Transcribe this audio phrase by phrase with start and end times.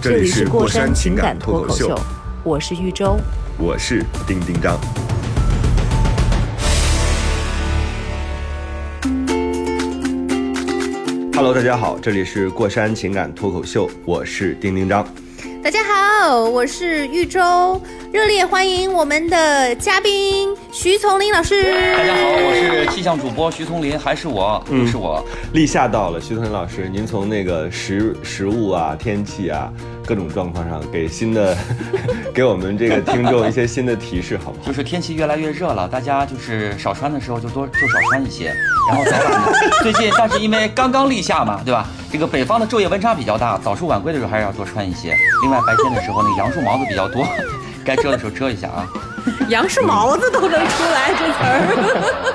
[0.00, 2.00] 这里是过山情感脱口秀，
[2.44, 3.18] 我是玉州。
[3.58, 4.78] 我是丁丁张。
[11.34, 15.04] Hello，大家好，这里是过山情感脱口秀，我是丁丁张。
[15.64, 17.80] 大家好，我是豫州，
[18.12, 21.62] 热烈欢迎我们的嘉宾徐丛林老师。
[21.62, 25.24] 大家好，我是气象主播徐丛林，还是我，嗯是我。
[25.52, 29.72] 立夏到了，徐腾老师，您从那个食食物啊、天气啊
[30.08, 31.54] 各种状况上，给新的
[32.32, 34.66] 给我们这个听众一些新的提示，好不好？
[34.66, 38.46] 就是天气越来越热了，大家就是少穿的时候就多就少穿一些，
[38.88, 41.86] 然后早晚呢，最近但是因为刚刚立夏嘛，对吧？
[42.10, 45.14] 这个北方的昼夜温差比较大，早出晚归的时候还是要多穿一些。
[45.42, 47.26] 另外白天的时候那个杨树毛子比较多，
[47.84, 48.88] 该遮的时候遮一下啊。
[49.50, 52.32] 杨树毛子都能出来这词儿，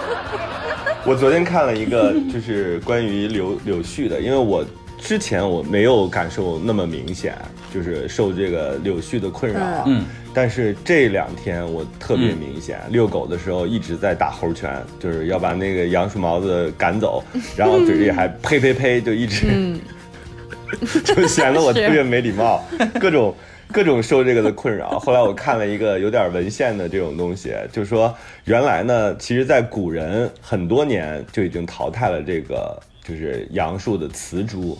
[1.06, 4.64] 我昨天看了一个，就是关于柳柳絮的，因为我
[5.00, 7.36] 之前我没有感受那么明显，
[7.74, 9.84] 就是受这个柳絮的困扰啊。
[9.88, 17.24] 嗯，但是这两天我特别明显，遛狗的时候一直在打猴拳，就是要把那个杨树毛子赶走，
[17.58, 19.48] 然后嘴里还呸呸呸，就一直，
[21.04, 22.64] 就显得我特别没礼貌，
[23.02, 23.36] 各种。
[23.72, 25.00] 各种受这个的困扰。
[25.00, 28.14] 后来我看了一个有点文献的这种东西，就说
[28.46, 34.78] 原来呢，其实，在古人很多年就已经淘汰了这个就是杨树的雌株，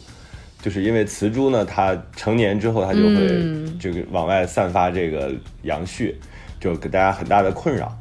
[0.64, 3.44] 就是因为雌株呢，它成年之后它就会
[3.78, 5.30] 这个往外散发这个
[5.64, 6.16] 阳絮，
[6.58, 7.94] 就给大家很大的困扰。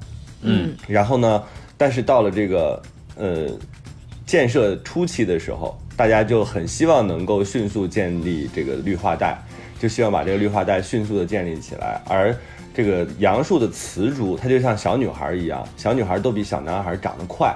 [0.42, 1.42] 嗯，然后呢，
[1.77, 2.81] 但是到了这个
[3.16, 3.48] 呃
[4.25, 9.37] 建设初期的时候，大家就很希望能够迅速建立这个绿化带，
[9.81, 12.00] 就希望把这个绿化带迅速的建立起来。
[12.08, 12.32] 而
[12.72, 17.53] 这个杨树的雌株，它就像小女孩一样，小女孩都比小男孩长得快，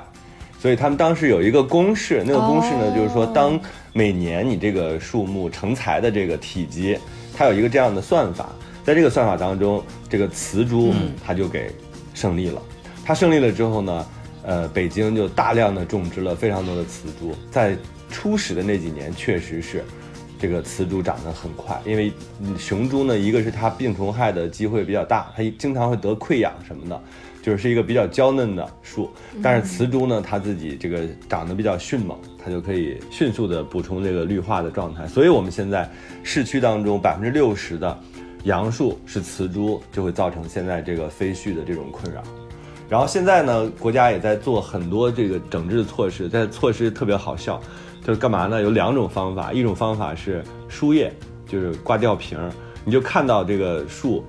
[0.58, 3.58] 所以他们当时有一个公式，那个公式呢，就是说，当
[3.96, 6.98] 每年你这个树木成材的这个体积，
[7.34, 8.50] 它有一个这样的算法，
[8.84, 10.92] 在这个算法当中，这个雌株
[11.24, 11.70] 它就给
[12.12, 12.60] 胜利了。
[13.02, 14.06] 它胜利了之后呢，
[14.42, 17.74] 呃，北京就大量的种植了非常多的雌株，在
[18.10, 19.82] 初始的那几年，确实是
[20.38, 27.02] 这个雌株长得很快，因为嗯雄株呢，一个是它病虫害的机会比较大，它经常会得溃疡什么的，
[27.42, 29.10] 就是是一个比较娇嫩的树。
[29.42, 35.04] 但是雌株呢，它自己这个长得比较迅猛，它就可以迅速的补充这个绿化的状态。
[35.08, 35.90] 所以我们现在
[36.22, 37.98] 市区当中百分之六十的
[38.44, 42.22] 杨树是雌株，就会造成现在这个飞絮的这种困扰。
[42.88, 47.60] 然后现在呢，国家也在做很多这个整治的措施，但措施特别好笑，
[48.04, 48.62] 就是干嘛呢？
[48.62, 51.12] 有两种方法，一种方法是输液，
[51.48, 52.48] 就是挂吊瓶儿，
[52.84, 54.24] 你就看到这个树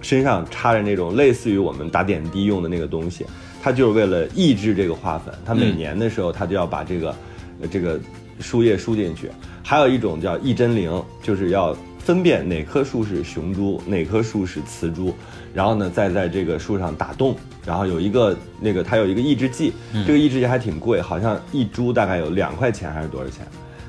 [0.00, 3.26] 身上插着那种类似于我们打点滴用的那个东西，
[3.64, 7.16] 它就是为了抑制这个花粉，它每年的时候它就要把这个、
[7.62, 7.98] 呃这个
[8.38, 9.30] 树叶输进去。
[9.62, 15.14] 还有一种叫一针灵，就是要分辨哪棵树是雄株，哪棵树是雌株，
[15.54, 19.72] 然后呢再在这个树上打洞，然后有一个那个它有一个抑制剂，
[20.06, 23.46] 这个抑制剂还挺贵，好像一株大概有两块钱还是多少钱？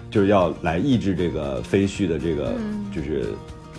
[0.10, 2.54] 就是要来抑制这个飞絮的这个，
[2.96, 3.26] 就是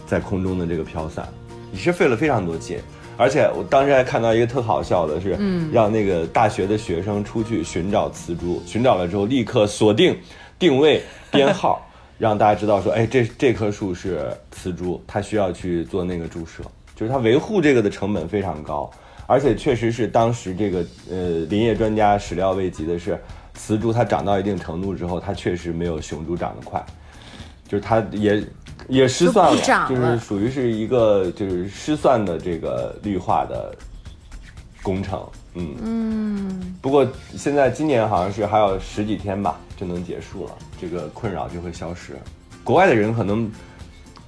[0.07, 1.27] 在空中的这个飘散，
[1.73, 2.79] 也是费了非常多劲。
[3.17, 5.39] 而且我当时还看到一个特好笑的是，
[5.73, 10.17] 让那个大学的学生出去寻找雌株，寻找了之后立刻锁定、
[10.59, 11.81] 定位、编号，
[12.19, 16.63] 让大家知道说，哎，这这棵树是雌株，它需要去做那个注射，
[16.95, 18.91] 就是它维护这个的成本非常高。
[19.29, 23.19] 而且确实是当时这个呃林业专家始料未及的是，
[23.55, 26.85] 雌株它长到一定程度之后，它确实没有雄株长得快，
[27.67, 28.41] 就是它也
[28.89, 33.75] 也失算就不长就是属于是一个就是失算的这个绿化的
[34.83, 35.27] 工程。
[35.55, 36.77] 嗯嗯。
[36.81, 37.07] 不过
[37.37, 42.13] 现在今年好像是还有十几天吧就能结束了，这个困扰就会消失。
[42.63, 43.51] 国外的人可能。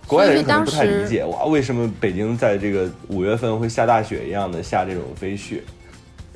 [0.07, 5.61] 国外的人可能不太理解哇，为什么北京在这个五月份会下大雪一样的下这种飞絮？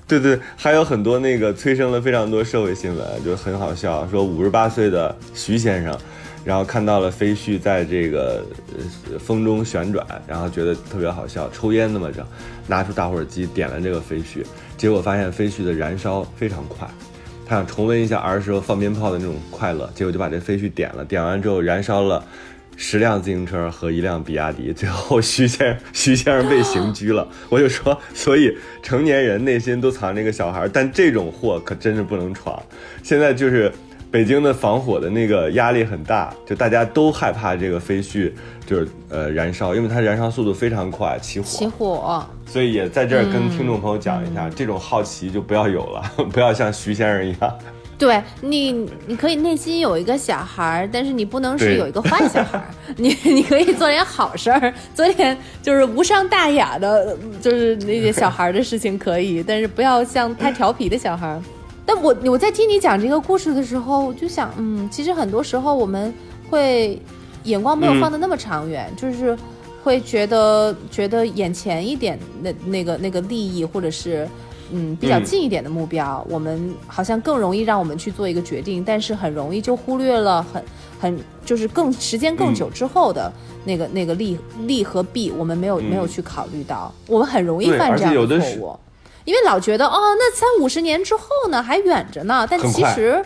[0.06, 4.06] 对对，还有很多那个催生了非常多社会新闻，就很好笑。
[4.08, 5.98] 说五十八岁的徐先生，
[6.44, 8.44] 然后看到了飞絮在这个
[9.18, 12.26] 风中旋转，然后觉得特别好笑，抽烟那么着，
[12.66, 14.44] 拿出打火机点了这个飞絮，
[14.76, 16.88] 结果发现飞絮的燃烧非常快，
[17.46, 22.24] 他想重温一下儿时候放鞭炮的那种快乐，结果就把这飞絮点了，点完之后燃烧了
[22.76, 27.28] 十辆自行车和一辆比亚迪，最后徐先徐先生被刑拘了。
[27.48, 32.60] 我就说，所以成年人内心都藏着一个小孩，但这种祸可真是不能闯。
[33.02, 33.70] 现在就是
[34.12, 38.30] 北京的防火的那个压力很大，就大家都害怕这个飞絮
[38.66, 41.46] 就是呃燃烧，因为它燃烧速度非常快，起火。
[41.46, 47.58] 起火，所以也在这儿跟听众朋友讲一下，这种好奇就不要有了， 不要像徐先生一样。
[47.98, 52.66] 对你，你可以内心有一个小孩儿，但是你不能是有一个坏小孩儿。
[52.98, 61.40] 你你可以做点好事儿，做点就是无伤大雅的，就是那些小孩儿的事情可以，但是不要像太调皮的小孩儿。
[61.84, 66.12] 但我我在听你讲这个故事的时候，我就想，嗯，其实很多时候我们
[66.48, 67.00] 会
[67.44, 69.36] 眼光没有放的那么长远，就是
[69.82, 74.28] 会觉得觉得眼前一点那那个那个利益，或者是
[74.70, 75.24] 嗯比较嗯。
[75.24, 80.62] 近一点的目标，我们好像更容易让我们去做一个决定，但是很容易就忽略了很
[81.00, 83.30] 很就是更时间更久之后的
[83.64, 88.78] 那个、那个利利和弊，我们没有、嗯没有去考虑到，我们很容易犯这样的错误。
[89.24, 92.46] 因为老觉得哦，那三五十年之后呢，还远着呢。
[92.50, 93.24] 但其实，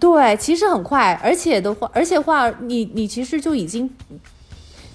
[0.00, 3.88] 对，其实很快，而且的话，而且话，你你其实就已经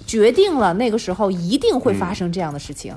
[0.05, 2.95] 决定了那个时候一定会发生这样的事情。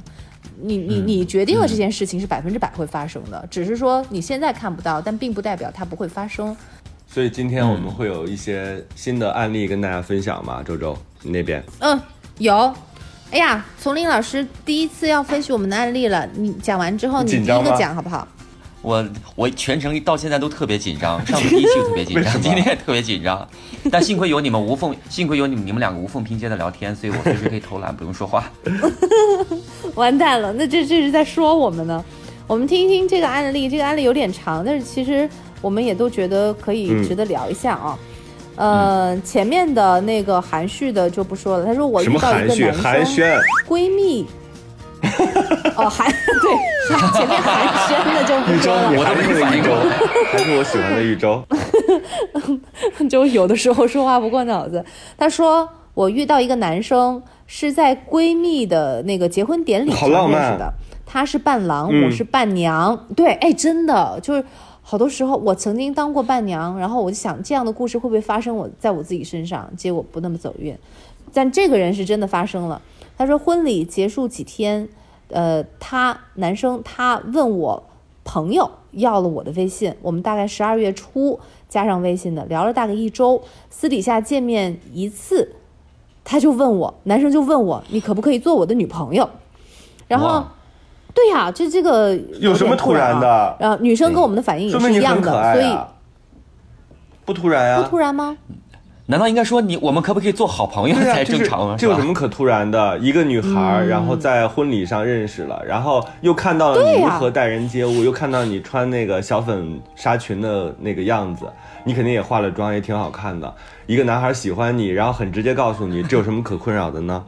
[0.63, 6.55] 你你你决定了这件事情是百分之百会发生的，只是说你现在看不到，但并不代表它不会发生。
[7.07, 11.65] 所以今天我们会有一些新的案例跟大家分享嘛，周周你那边。
[11.81, 12.01] 嗯，
[12.39, 12.73] 有。
[13.31, 18.27] 哎呀，丛林老师第一次要分析我们的案例了，你讲完之后，你第一个讲好不好？
[18.83, 19.07] 我
[19.37, 23.47] 我全程到现在都特别紧张， 上次第一期就特别紧张，今天也特别紧张，
[23.91, 28.51] 但幸亏有你们无缝， 幸亏有你们你们两个无缝拼接的聊天，所以我随时可以偷懒， 不用说话。
[29.95, 32.05] 完蛋了，那这这是在说我们呢。
[32.47, 35.29] 我们听一听这个案例，这个案例有点长，但是其实
[35.61, 37.97] 我们也都觉得可以嗯值得聊一下啊。
[38.57, 41.65] 呃，前面的那个含蓄的就不说了。
[41.65, 42.65] 他说我遇什么到一含蓄？
[42.67, 43.41] 个男生？
[43.69, 44.27] 闺蜜，
[45.77, 46.11] 哦含
[46.43, 48.99] 对，前面寒暄的就不说，了你。
[48.99, 49.73] 我都没还是那个反应过豫州，
[50.33, 51.43] 还是我喜欢的豫州。
[53.09, 54.85] 就有的时候说话不过脑子。
[55.17, 60.73] 他说我遇到一个男生是在闺蜜的那个结婚典礼好上浪漫认识的，
[61.07, 63.07] 他是伴郎，嗯我是伴娘。
[63.17, 64.45] 对，哎，真的就是。
[64.91, 69.71] 好多时候，我曾经当过伴娘，然后我就想，这样的故事会不会发生我在我自己身上？
[69.77, 70.77] 结果不那么走运，
[71.33, 72.83] 但这个人是真的发生了。
[73.17, 74.89] 他说婚礼结束几天，
[75.29, 77.81] 呃，他男生他问我
[78.25, 81.39] 朋友要了我的微信，我们大概十二月初
[81.69, 83.41] 加上微信的，聊了大概一周，
[83.71, 85.55] 私底下见面一次，
[86.25, 89.31] 他就问我，男生就问我，你可不可以做我的女朋友？
[90.09, 90.45] 然后，
[91.15, 95.89] 对呀、就这个有什么突突然啊的然后女生跟我们的反应也说明你是一样的，很可爱所以啊。
[97.25, 98.37] 不突然呀、不突然吗？
[99.07, 101.75] 难道应该说你我们可不可以做好朋友、才正常吗？
[101.77, 102.05] 这有什？
[102.05, 102.97] 么可突然的？
[102.99, 111.45] 一个女孩儿，然后在婚礼上认识了，然后又看到了你如何待人接物，又看到你穿那个小粉纱裙的那个样子，
[111.83, 113.53] 你肯定也化了妆，也挺好看的。
[113.87, 117.25] 一个男孩喜欢你，然后很直接告诉你，这有什么可困扰的呢？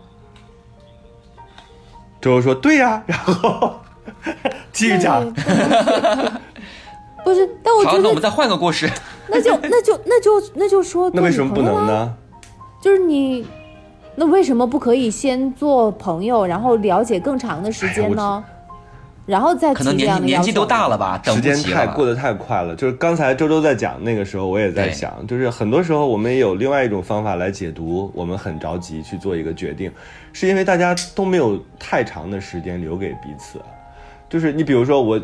[2.23, 3.75] 周周说：“对呀、 然后
[4.73, 5.23] 继续讲。
[7.25, 8.89] 不是，但我，觉得那我们再换个故事。
[9.29, 11.99] 那就那就那就那就说 那为什么不能做朋友啊？
[11.99, 12.15] 呢？
[12.81, 13.45] 就是你，
[14.15, 18.43] 那为什么不可以先做朋友，然后了解更长的时间呢？
[19.25, 21.57] 然后再可能提这样的要求年纪年纪都大了吧，等时间。
[21.73, 22.75] 太过得太快了。
[22.75, 29.93] 就是刚才周周在讲那个时候，我也在想，就是很多时候我们也有另外一种方法来解读，我们很着急去做一个决定，
[30.33, 33.61] 是因为大家都没有太长的时间留给彼此。
[34.29, 35.21] 就是你比如说我，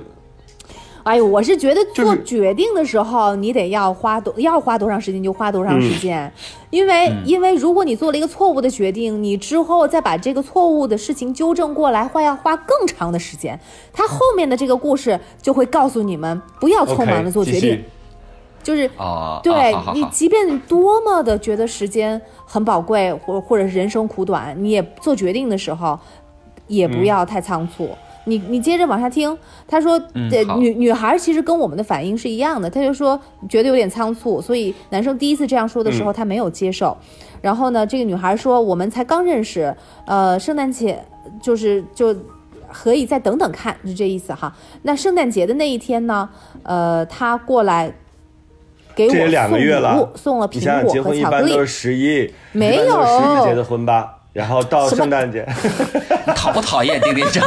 [1.03, 6.31] 哎呦，我是觉得做决定的时候，你得要花多要花多长时间就花多长时间，
[6.69, 13.59] 因为、因为如果你做了一个错误的决定，你之后再把这个错误的事情纠正过来，会要花更长的时间。
[13.91, 17.83] 他后面的这个故事就会告诉你们，不要匆忙的做决定
[18.69, 25.99] 就是哦，对你，即便多么的觉得时间很宝贵，或或者是人生苦短，你也做决定的时候，
[26.67, 27.89] 也不要太仓促。
[28.27, 29.35] 你你接着往下听，
[29.67, 29.99] 他说，
[30.29, 36.95] 对，女女孩其实跟我们的反应是一样的，他就说觉得有点仓促，所以男生第一次这样说的时候，他没有接受。
[37.41, 41.03] 然后呢，这个女孩说，我们才刚认识，呃，圣诞节
[41.41, 42.15] 就是就。
[42.71, 44.55] 可以再等等看，是这意思哈。
[44.83, 46.29] 那圣诞节的那一天呢，
[46.63, 47.91] 呃，他过来
[48.99, 51.67] 给我这也两个送礼月了物，送了你想想，苹果结婚一和巧克力般都是。
[51.67, 55.47] 十一，没一般都是十有一结的婚吧，然后到圣诞节，
[56.35, 57.45] 讨不讨厌丁丁张？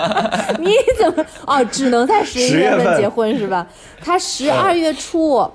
[0.58, 1.62] 你怎么哦？
[1.66, 3.66] 只能在十一月份结婚是吧？
[4.02, 5.46] 他十二月初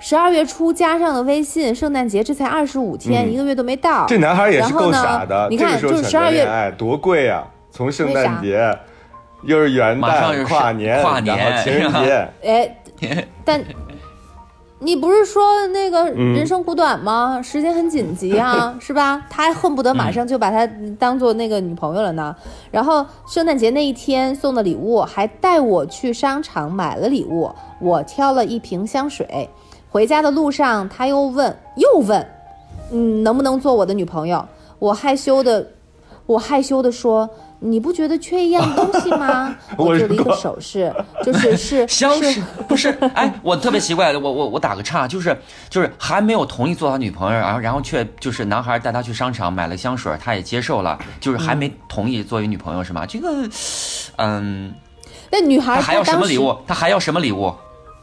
[0.00, 4.04] 十二月初加上了微信，圣诞节这才二十五天，嗯一个月都没到。
[4.06, 7.44] 这男孩也是够傻的，你看，这个时候选就是十二月，哎多贵啊！
[7.72, 8.78] 从圣诞节，
[9.42, 12.76] 又是元旦、马上跨年，跨年然后情人节， 哎，
[13.44, 13.62] 但
[14.78, 17.40] 你不是说那个嗯人生苦短吗？
[17.42, 19.24] 时间很紧急啊， 是吧？
[19.30, 20.68] 他还恨不得马上就把她
[20.98, 22.36] 当做那个女朋友了呢。
[22.70, 29.48] 然后圣诞节那一天送的礼物，还带我去商场买了礼物，我挑了一瓶香水。
[29.88, 32.26] 回家的路上，他又问又问，
[32.92, 34.46] 嗯，能不能做我的女朋友？
[34.78, 35.66] 我害羞的，
[36.26, 37.30] 我害羞的说。
[37.58, 39.54] 你不觉得缺一样东西吗？
[39.78, 40.92] 我我做了一个手势，
[41.24, 42.90] 就是 是香是水不是？
[43.14, 45.36] 哎，我特别奇怪，我我我打个岔，就是
[45.70, 53.06] 就是还没有同意做他女朋友，然后然后却就是男孩带他去商场买了香水，他也接受了，就是还没同意作为女朋友是吗？
[53.06, 53.28] 这个，
[54.16, 54.72] 嗯，
[55.30, 56.56] 那女孩他还要什么礼物？
[56.66, 57.52] 他还要什么礼物？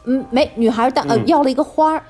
[0.06, 2.02] 嗯，没，女孩当呃、嗯要了一个花儿，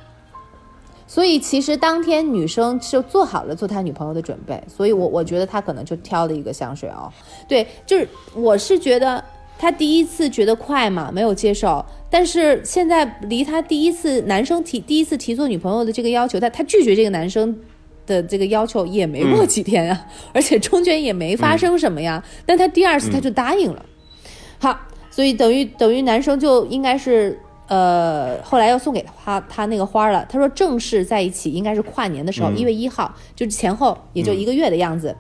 [1.07, 7.13] 所以其实当天女生就做好了做他女朋友的准备，所以我我觉得他可能就挑了一个香水哦。
[7.49, 9.23] 对，就是我是觉得
[9.59, 17.57] 他第一次觉得快嘛，没有接受，但是现在离他第一次男生提第一次提做女朋友的这个要求，他他拒绝这个男生。
[18.07, 22.23] 的这个要求也没过几天呀、而且中间也没发生什么呀。
[22.45, 23.83] 但他第二次他就答应了，
[24.59, 24.79] 好，
[25.11, 30.27] 所以等于等于男生就应该是呃，后来要送给他他那个花了。
[30.29, 35.17] 他说正式在一起应该是跨年的时候，一、月一号，就是前后也就一个月的样子。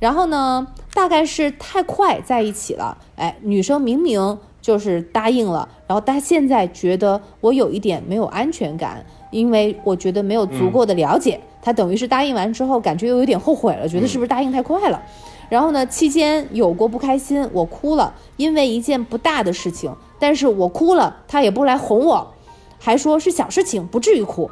[0.00, 11.40] 然后呢，大概是太快在一起了，哎，女生明明就是答应了，然后她现在觉得我有一点没有安全感，因为我觉得没有足够的了解。
[11.62, 15.00] 她等于是答应完之后，感觉又有点后悔了，觉得是不是答应太快了。
[15.48, 19.94] 然后呢，期间有过不开心，我哭了，因为一件不大的事情，
[20.26, 22.26] 但是我哭了，他也不来哄我，
[22.78, 24.50] 还说是小事情，不至于哭。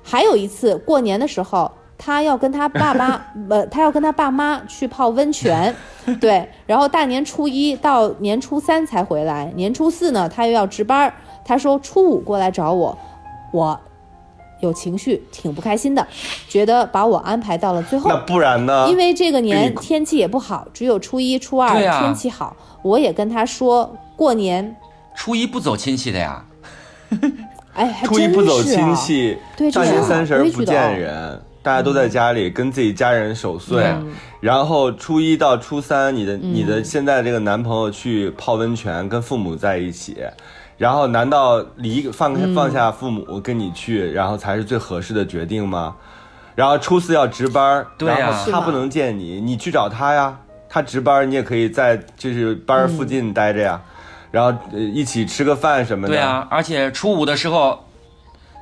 [0.00, 3.20] 还有一次过年的时候，他要跟他爸妈，
[3.50, 5.74] 呃，他要跟他爸妈去泡温泉，
[6.20, 11.12] 对，然后大年初一到年初三才回来，年初四呢他又要值班，
[11.44, 12.96] 他说初五过来找我，
[13.52, 13.76] 我
[14.60, 16.06] 有情绪，挺不开心的，
[16.48, 18.16] 觉得把我安排到了最后那。
[18.20, 18.86] 不然呢？
[18.88, 22.56] 因为这个年天气也不好，只有初一、初二啊天气好。
[22.82, 24.76] 我也跟他说过年，
[25.18, 26.44] 初一不走亲戚的呀？
[27.74, 33.82] 哎，初一不走亲戚，对大年三十不见哦人，大家都在家里跟自己家人守岁。
[33.82, 34.12] 嗯。
[34.40, 40.18] 然后初一到初三，你的、你的现在这个男朋友去泡温泉，跟父母在一起，
[40.76, 42.54] 然后难道离放嗯。
[42.54, 45.96] 放下父母跟你去，然后才是最合适的决定吗？
[46.54, 48.18] 然后初四要值班儿，对呀。
[48.18, 50.38] 然后他不能见你，你去找他呀。
[50.68, 53.80] 他值班儿，你也可以在就是班儿附近待着呀，
[54.30, 56.14] 然后呃一起吃个饭什么的。
[56.14, 57.84] 对啊，而且初五的时候，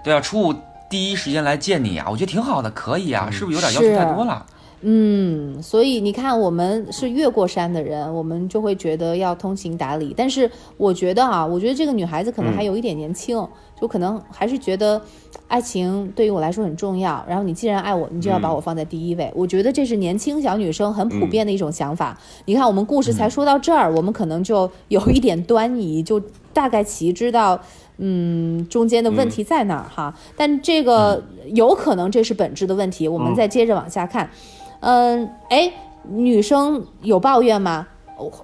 [0.04, 0.54] 对啊，初五
[0.88, 4.46] 第一时间来见你啊，我觉得挺好的，可以啊，是不是有点要求太多了？
[4.82, 10.14] 嗯，所以你看，我们是越过山的人，我们就会觉得要通情达理。
[10.16, 13.46] 但是我觉得啊，我觉得这个女孩子可能还有一点年轻，
[13.80, 15.00] 就可能还是觉得
[15.48, 17.24] 爱情对于我来说很重要。
[17.26, 19.32] 然后你既然爱我，你就要把我放在第一位。
[19.34, 22.16] 我觉得这是年轻小女生很普遍的一种想法。
[22.44, 26.20] 你看，我们故事才说到这儿，我们可能就有一点端倪，就
[26.52, 27.58] 大概其知道。
[27.98, 30.14] 嗯，中间的问题在哪儿哈？
[30.36, 34.26] 但这个有可能这是本质的问题，我们再接着往下看。
[34.26, 34.30] 嗯，
[34.80, 35.72] 嗯哎，
[36.04, 37.86] 女生有抱怨吗？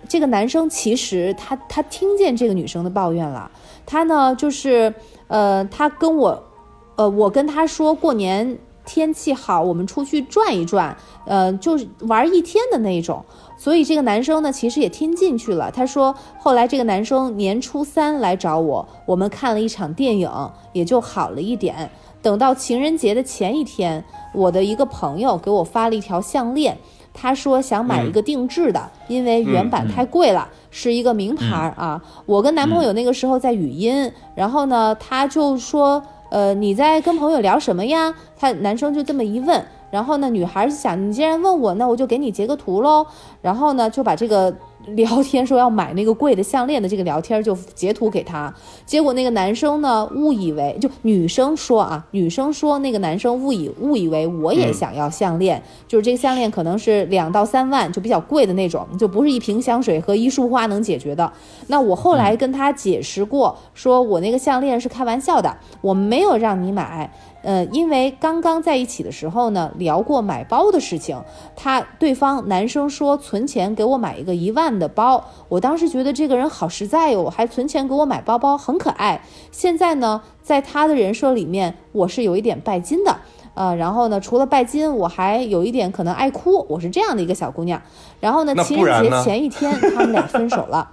[0.07, 3.51] 这个男生其实他他听见这个女生的抱怨了，
[3.87, 4.93] 他呢就是
[5.29, 6.43] 呃，他跟我，
[6.97, 13.25] 呃，我跟他说过年天气好，我们出去转一转，呃，就是玩一天的那种。
[13.57, 15.71] 所以这个男生呢，其实也听进去了。
[15.71, 20.29] 他说，后来这个男生年初三来找我，我们看了一场电影，
[20.73, 21.89] 也就好了一点。
[22.23, 24.03] 等到情人节的前一天，
[24.33, 26.79] 我的一个朋友给我发了一条项链，
[27.13, 32.01] 他说想买一个定制的，因为原版太贵了，是一个名牌儿啊。
[32.25, 36.01] 我跟男朋友那个时候在语音，然后呢，他就说，
[36.31, 38.15] 呃，你在跟朋友聊什么呀？
[38.39, 39.63] 他男生就这么一问。
[39.93, 43.07] 然后呢，女孩想，你既然问我，那我就给你截个图喽。
[43.43, 44.55] 然后呢，就把这个
[44.87, 48.51] 聊天说要买那个贵的项链的这个聊天就截图给他。
[48.87, 61.31] 结果那个男生呢，误以为就女生说啊，女生说那个男生误以误以为我也想要项链，就是这个项链可能是两到三万，就比较贵的那种，就不是一瓶香水和一束花能解决的。
[61.67, 67.13] 那我后来跟他解释过，说我那个项链是开玩笑的，我没有让你买。
[67.43, 71.21] 呃，因为刚刚在一起的时候呢，聊过买包的事情，
[71.57, 75.25] 他对方男生说存钱给我买一个一万的包。
[75.49, 79.21] 我当时觉得这个人好实在哟，还存钱给我买包包，很可爱。
[79.51, 83.17] 现在呢，在他的人设里面，我是有一点拜金的。
[83.55, 87.83] 呃，然后呢，除了拜金，我还有一点可能爱哭，我是这样的一个小姑娘。
[88.19, 90.89] 然后呢，情人节前一天，他们俩分手了。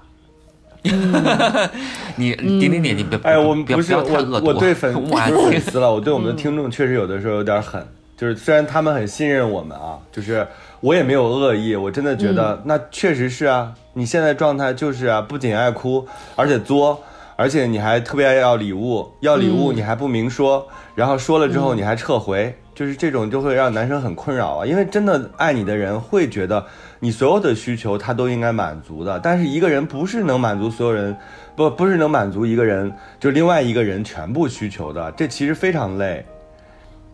[2.15, 7.85] 你点点点，你别哎，我们不是要我，我对粉我不是粉 丝了，我对我们的听众确实有的时候有点狠。
[8.17, 10.45] 就是虽然他们很信任我们啊，就是
[10.81, 16.05] 我也没有恶意，我真的觉得那确实是啊，你现在状态就是啊，不仅爱哭，
[16.35, 17.01] 而且作，
[17.37, 26.65] 而且你还特别爱要礼物，要礼物你还不明说，然后说了之后你还撤回，就是这种就会让男生很困扰啊，因为真的爱你的人会觉得
[26.99, 31.15] 你所有的需求他都应该满足的，但是一个人不是能满足所有人。
[31.55, 32.89] 不，不是能满足一个人，
[33.19, 36.25] 就另外一个人全部需求的，这其实非常累。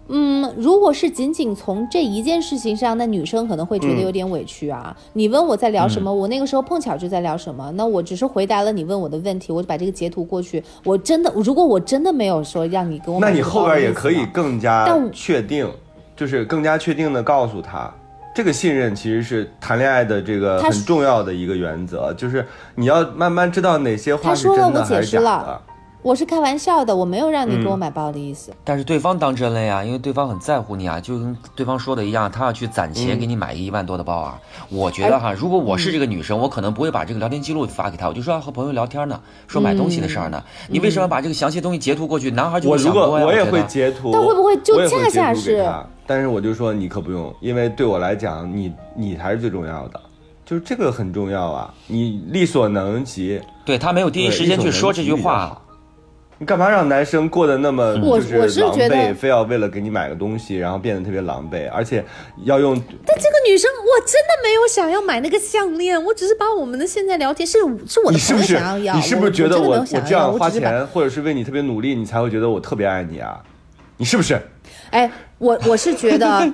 [0.07, 4.95] 嗯，如果是仅仅从这一件事情上，那女生可能会觉得有点委屈啊。
[5.13, 10.63] 你问我在聊什么，我那个时候碰巧就在聊什么，那我只是回答了你问我的问题，我就把这个截图过去。
[10.83, 15.67] 我真的，如果我真的没有说让你跟我那你后边也可以更加确定，
[16.15, 17.91] 就是更加确定的告诉他，
[18.35, 25.61] 这个信任其实是谈恋爱的这个很重要的一个原则，就是你要慢慢知道哪些话他是真的说了我解还是假的释了。
[26.01, 28.51] 我是开玩笑的，我没有让你给我嗯买包的意思。
[28.65, 34.37] 但是对方当真了呀，因为对方很在乎你啊，就跟对方说的一样，他要去攒钱给你买一万多的包啊。
[34.69, 40.43] 我觉得哈，如果我是这个女生，我可能不会把这个聊天记录发给他，我就说和朋友聊天呢，说买东西的事儿呢。
[40.67, 42.29] 你为什么把这个详细的东西截图过去？
[42.29, 43.25] 男孩就我如会想多呀。
[43.25, 49.99] 果我也会截图，但会不会就恰恰是他但是我就说你可不用，因为对我来讲，你你才是最重要的，
[50.45, 53.41] 就是这个很重要啊，你力所能及。
[53.65, 55.13] 对他没有第一时间去说这句。
[55.13, 55.61] 话。
[56.37, 62.03] 你干嘛让男生过得那么我就是我是狼觉得狈，非要为了给你买个东西，然后变得特别狼狈，而且
[62.43, 67.53] 要用但这个女生，我真的没有想要买那个项链，我只是把我们的现在聊天是
[67.87, 73.41] 是我的朋友你是不是想要要，你是不是觉得我我这样花钱，或者是为你特别努力，你才会觉得我特别爱你啊？
[73.95, 74.37] 你是不是？
[74.95, 76.49] 哎，我 我是觉得，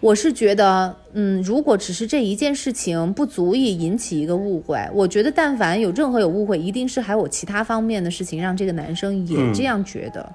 [0.00, 10.30] 我是觉得，嗯，如果只是这一件事情不足以引起一个误会，我觉得但凡有任何有误会，一定是还有其他方面的事情让这个男生也嗯这样觉得，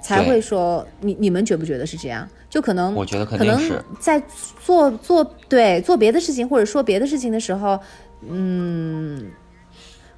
[0.00, 2.28] 才会说你你们觉不觉得是这样？
[2.48, 3.60] 就可能我觉得肯可能
[3.98, 4.22] 在
[4.64, 7.76] 做做对做别的事情或者说别的事情的时候，
[8.28, 9.26] 嗯。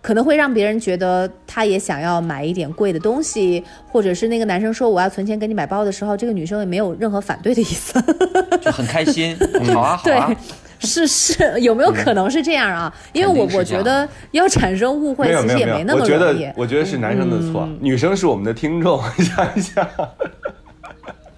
[0.06, 8.00] 可能会让别人觉得他也想要买一点贵的东西，或者是那个男生说我要存钱给你买包的时候，这个女生也没有任何反对的意思。
[8.62, 9.36] 就很开心。
[9.74, 10.32] 好啊，好对啊，，
[10.78, 12.94] 是是，有没有可能是这样啊？
[13.12, 16.52] 因为我我觉得要产生误会，其实也没那我觉么容易得。
[16.56, 19.84] 我觉得是男生的错，女生是我们的听众， 想一想。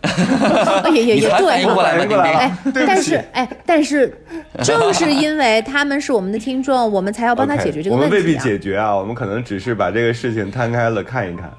[0.94, 1.64] 也也也对。
[2.22, 4.16] 哎，但是哎，但是
[4.62, 8.38] 正是因为他们是我们的听众，我们才要帮他解决这个问题我们未必。
[8.38, 11.50] 解决啊，我们可能只是把这个事情摊开了看一看。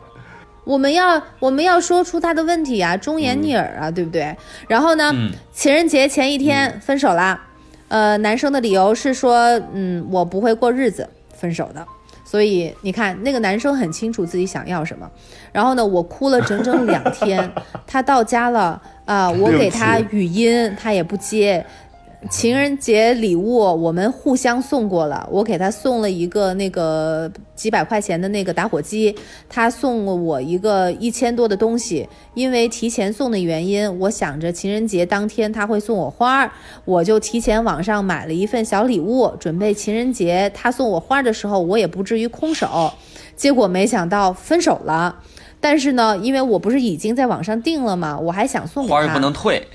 [0.64, 4.36] 我们要我们要说出他的问题啊，忠言逆耳啊，对不对？
[4.68, 7.46] 然后呢，嗯情人节前一天分手啦。
[7.88, 11.84] 呃，男生的理由是说，嗯，我不会过日子，分手的。
[12.30, 15.10] 所以你看，那个男生很清楚自己想要什么。
[15.52, 17.52] 然后呢，我哭了整整两天。
[17.88, 21.66] 他到家了啊、我给他语音，他也不接。
[22.30, 29.16] 情人节礼物我们互相送过了，我给他送了一个那个几百块钱的那个打火机，
[29.48, 32.08] 他送了我一个一千多的东西。
[32.34, 36.52] 因为提前送的原因，我想着情人节当天他会送我花儿，
[36.84, 42.92] 我就提前网上买了一份小礼物，准备情人节他送我花的时候，我也不至于空手。
[43.38, 45.24] 结果没想到分手了。
[45.62, 48.20] 但是呢，因为我不是已经在网上订了吗？
[48.20, 49.66] 我还想送给他，花儿不能退，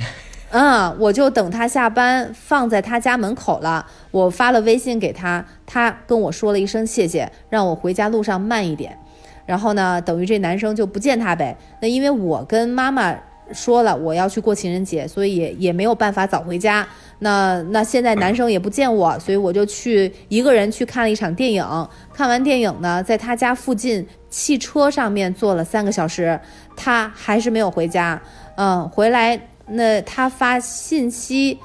[0.57, 3.85] 嗯，我就等他下班放在他家门口了。
[4.13, 8.97] 我发了微信给他，他跟我说了一声谢谢，让我回家路上慢一点。
[9.45, 11.57] 然后呢，等于这男生就不见他呗。
[11.81, 13.13] 那因为我跟妈妈
[13.53, 16.87] 说了我要去过情人节，所以也也没有办法早回家。
[17.19, 21.67] 那那现在男生也不见我，所以我就去一个人去看了一场电影。
[22.13, 26.39] 看完电影呢，在他家附近汽车上面坐了三个小时，
[26.77, 28.23] 他还是没有回家。
[28.57, 31.59] 嗯，回来那他发信息，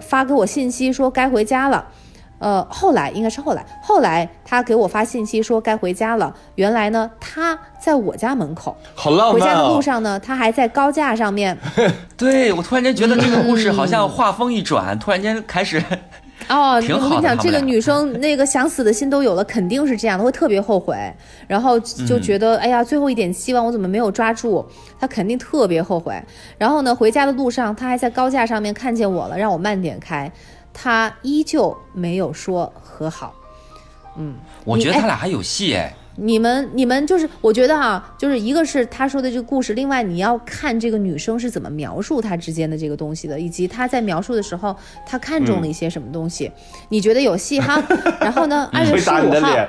[0.00, 1.86] 发给我信息说该回家了。
[2.38, 6.34] 呃，后来应该是后来，后来他给我发信息说该回家了。
[6.56, 9.80] 原来呢，他在我家门口，好浪漫哦回家的路！
[9.80, 11.56] 上呢，他还在高架上面。
[12.18, 15.80] 对我突然间觉得这个故事好像画风一转，突然间开始
[16.48, 20.96] 哦，挺好我跟你讲，这个女生那个想死的心都有了，肯定是这样的，会特别后悔，
[21.46, 24.64] 然后就觉得、哎呀，最后一点希望我怎么没有抓住？
[24.98, 26.20] 她肯定特别后悔。
[26.58, 30.30] 然后呢，回家的路上，她还在高架上面看见我了，让我慢点开。
[30.72, 33.34] 她依旧没有说和好。
[34.16, 35.94] 嗯，我觉得你他俩还有戏哎。
[36.16, 46.50] 你们你们就是，我觉得啊，就是一个是他说的这个故事，另外你要看这个女生是怎么描述他之间的这个东西的，以及他在描述的时候他看中了一些什么东西，
[46.88, 47.82] 你觉得有戏哈？
[48.20, 49.68] 然后呢，二月会十五号打你的脸。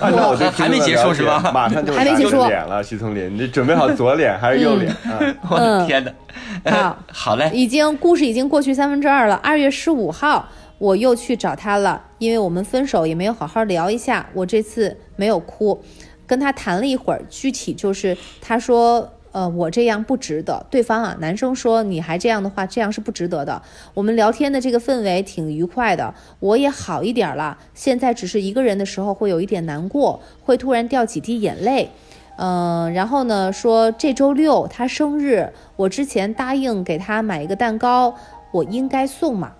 [0.00, 5.20] 按照我对还没结束是吧马上就还没结束的脸了，徐丛林，你准备好左脸还是右脸啊？
[5.50, 6.72] 我的天哪！
[6.72, 9.34] 好 好嘞，已经故事已经过去三分之二了。
[9.42, 10.48] 二月十五号，
[10.84, 14.28] 我又去找他了，因为我们分手也没有好好聊一下。
[14.34, 15.80] 我这次没有哭，
[16.26, 19.10] 跟他谈了一会儿，具体就是他说。
[19.34, 20.64] 呃，我这样不值得。
[20.70, 23.60] 对方啊，男生说你还这样的话，这样是不值得的。
[23.92, 27.58] 我们聊天的这个氛围挺愉快的，我也好一点了。
[27.74, 31.90] 现在只是一个人的时候会有一点难过，会突然掉几滴眼泪。
[32.36, 38.14] 嗯，然后呢，说这周六他生日，我之前答应给他买一个蛋糕，
[38.52, 39.54] 我应该送嘛？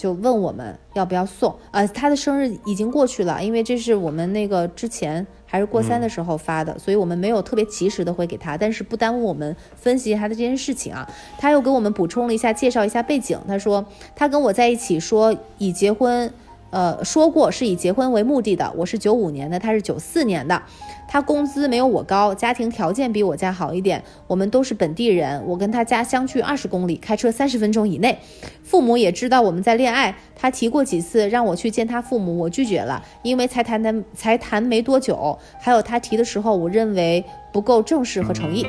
[0.00, 1.54] 就问我们要不要送。
[1.72, 11.06] 呃，他的生日已经过去了，因为这是我们那个之前还是过三的时候发的，所以我们没有特别及时的会给他，但是不耽误我们分析他的这件事情啊。
[11.38, 13.38] 他又给我们补充了一下，介绍一下背景。
[13.46, 13.84] 他说
[14.16, 16.32] 他跟我在一起说已结婚。
[16.70, 18.72] 呃，说过是以结婚为目的的。
[18.76, 20.62] 我是九五年的，他是九四年的。
[21.08, 24.00] 他工资没有我高，家庭条件比我家好一点。
[24.28, 28.16] 我们都是本地人，我跟他家相距二十公里，开车三十分钟以内。
[28.62, 35.36] 父母也知道我们在恋爱，他提过几次让我去见他父母，我拒绝了，因为才谈谈才谈没多久。
[35.60, 38.64] 还有他提的时候，我认为不够正式和诚意。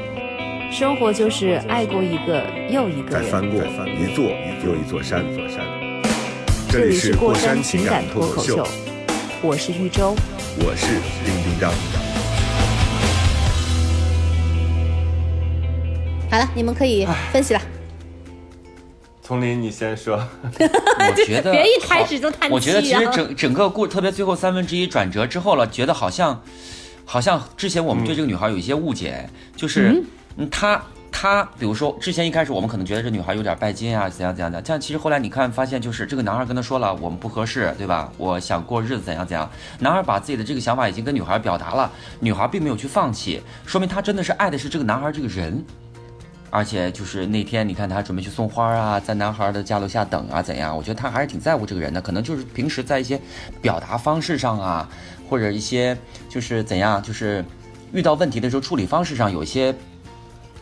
[0.71, 3.47] 生活就是爱过一个又一个再翻。
[3.51, 4.25] 过一座
[4.65, 5.80] 又一座山，座山。
[6.71, 8.67] 这里是过山山情情感感脱口秀秀，，
[9.41, 10.15] 我是玉州。
[10.59, 10.87] 我是
[11.25, 11.69] 丁丁张。
[16.31, 17.61] 好了，你们可以分析了。
[19.21, 20.15] 丛林，你先说。
[20.55, 26.41] 我觉得别一开始就叹气啊我觉得其实整整个故，特别最后三分之一转折之后了，觉得好像，
[27.03, 30.01] 好像之前我们对这个女孩有一些误解，就是
[30.37, 30.49] 嗯
[31.11, 31.43] 他。
[31.59, 38.11] 比如说，之前一开始我们可能觉得这女孩有点拜金啊，怎样怎样的，但其实后来你看发现，就是这个男孩跟她说了，我们不合适，对吧？
[38.17, 39.49] 我想过日子怎样怎样。
[39.79, 45.63] 男孩把自己的这个想法已经跟女孩表达了，女孩并没有去放弃，说明他真的是爱的是这个男孩这个人。
[46.53, 50.75] 而且就是那天，你看他准备去送花啊，在男孩的家楼下等啊，怎样？
[50.75, 53.17] 我觉得他还是挺在乎这个人的，可能就是平时在一些
[53.61, 54.89] 表达方式上啊，
[55.29, 55.97] 或者一些
[56.27, 57.41] 就是怎样，就是
[57.93, 59.73] 遇到问题的时候处理方式上有一些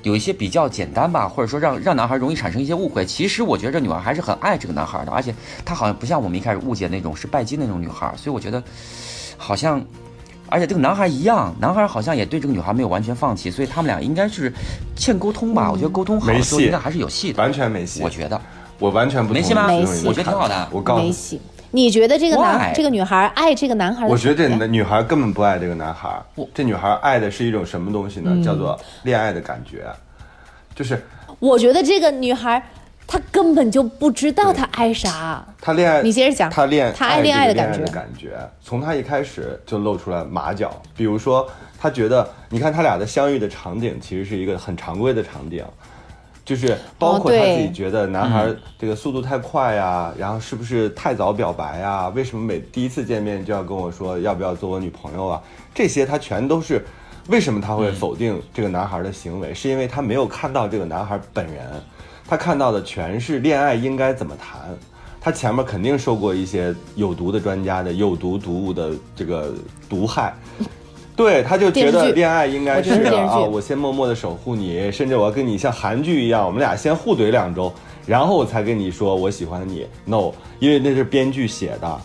[0.03, 3.05] 有一些比较简单吧，或者说让让男孩容易产生一些误会。
[3.05, 5.33] 其实我觉得这女孩还是很爱这个男孩的，而且
[5.65, 8.63] 她好像不像我们一开始误解那种是拜金那种女孩，所以我觉得
[9.37, 9.83] 好像。
[10.51, 14.51] 而且这个男孩一样，男孩好像也对这个女孩没有完全放弃，所以他们俩应该是
[14.95, 15.69] 欠沟通吧？
[15.71, 18.41] 我觉得沟通好没戏了之后应该还是有戏的，完全没戏我觉得
[18.79, 21.39] 我完全不没戏吗同意没戏总你的我觉得挺好的我告诉你，没戏。
[21.71, 22.73] 你觉得这个男？
[22.73, 28.43] 这个女孩爱这个男孩我觉得这女孩根本不爱这个男孩我，这女孩爱的是一种什么东西呢？
[28.43, 29.85] 叫做恋爱的感觉，
[30.75, 31.01] 就是
[31.39, 32.61] 我觉得这个女孩
[33.05, 35.45] 她根本就不知道她爱啥。
[35.61, 36.01] 她恋爱。
[36.01, 40.81] 你接着讲她恋她爱恋爱的感觉这个恋爱的感觉，从她一开始就露出了马脚。
[40.95, 41.47] 比如说，
[41.79, 45.63] 她觉得，你看他俩的相遇的场景，其实是一个很常规的场景。
[46.49, 55.39] 就是包括哦对她自己觉得男孩这个速度太快呀、然后是不是太早表白呀、为什么每第一次见面就要跟我说要不要做我女朋友啊？
[55.75, 56.83] 这些他全都是
[57.27, 59.53] 为什么他会否定这个男孩的行为？
[59.53, 61.63] 是因为他没有看到这个男孩本人，
[62.27, 64.75] 他看到的全是恋爱应该怎么谈。
[65.21, 69.53] 他前面肯定受过一些有毒的专家的有毒毒物的这个
[69.87, 70.33] 毒害，
[71.19, 77.69] 对，他就觉得恋爱应该是啊，我先默默的守护你，甚至我要跟你像韩剧一样，我们俩先互怼两周，
[78.07, 79.85] 然后我才跟你说我喜欢你。
[80.05, 82.01] No，因为那是编剧写的，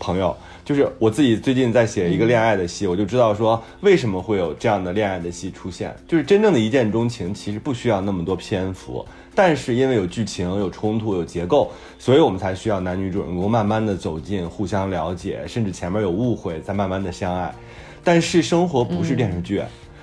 [0.00, 9.06] 朋友，就是我自己最近在写一个恋爱的戏，我就知道说为什么会有这样的恋爱的戏出现，就是真正的一见钟情其实不需要那么多篇幅。
[9.32, 11.70] 但是因为有剧情、有冲突、有结构，
[12.00, 17.54] 所以我们才需要男女主人公慢慢的走近、互相了解，甚至前面有误会，再慢慢的相爱。
[18.04, 19.62] 但是生活不是电视剧，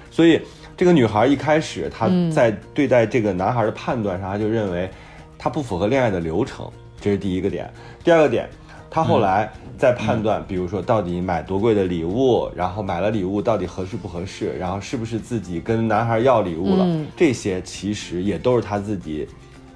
[0.09, 0.41] 所以
[0.75, 4.89] 这个女孩一开始她在对待这个男孩的判断上，她就认为
[5.37, 7.71] 他不符合恋爱的流程，这是第一个点。
[8.03, 8.49] 第二个点，
[8.89, 17.07] 她后来在判断，比如说到底买多贵的礼物，然后买了礼物到底合适不合适，然后是不是自己跟男孩要礼物了，嗯。
[17.15, 19.27] 这些其实也都是她自己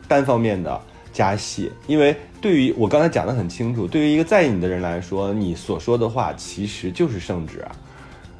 [0.08, 0.82] 单方面的
[1.14, 7.72] 加戏，因为对于我刚才讲的很清楚，对于一个在意你的人来说，你所说的话其实就是圣旨啊。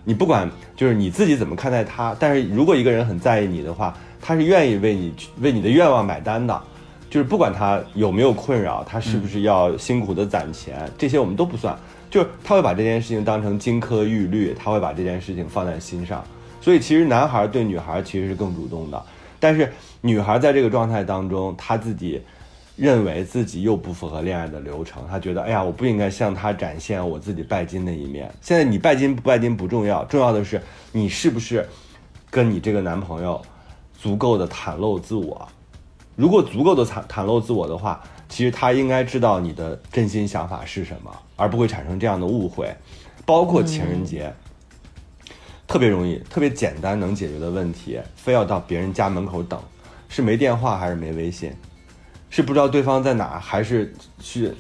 [0.06, 6.62] 你不管就是你自己怎么看待他，但是如果一个人很在意你的话，他是愿意为你为你的愿望买单的。
[7.10, 11.78] 就是不管他有没有困扰，他是不是要辛苦的攒钱，这些我们都不算。
[12.10, 16.24] 就是他会把这件事情当成金科玉律，他会把这件事情放在心上。
[16.60, 19.02] 所以其实男孩对女孩其实是更主动的，
[19.40, 22.22] 但是女孩在这个状态当中，她自己
[22.76, 28.30] 认为自己又不符合恋爱的流程，她觉得哎呀，我不应该向他展现我自己拜金的一面。
[28.42, 30.62] 现在你拜金不拜金不重要，重要的是
[30.92, 31.68] 你是不是
[32.30, 33.42] 跟你这个男朋友
[33.98, 35.48] 足够的袒露自我。
[36.16, 42.74] 如果足够的袒袒露自我的话，其实他应该知道你的真心想法是什么，而不会产生这样的误会。
[43.26, 44.34] 包括情人节，
[45.68, 49.60] 特别容易、特别简单能解决的问题，非要到别人家门口等，
[50.08, 51.52] 是没电话还是没微信？
[52.36, 54.52] 是不知道对方在哪，还是去？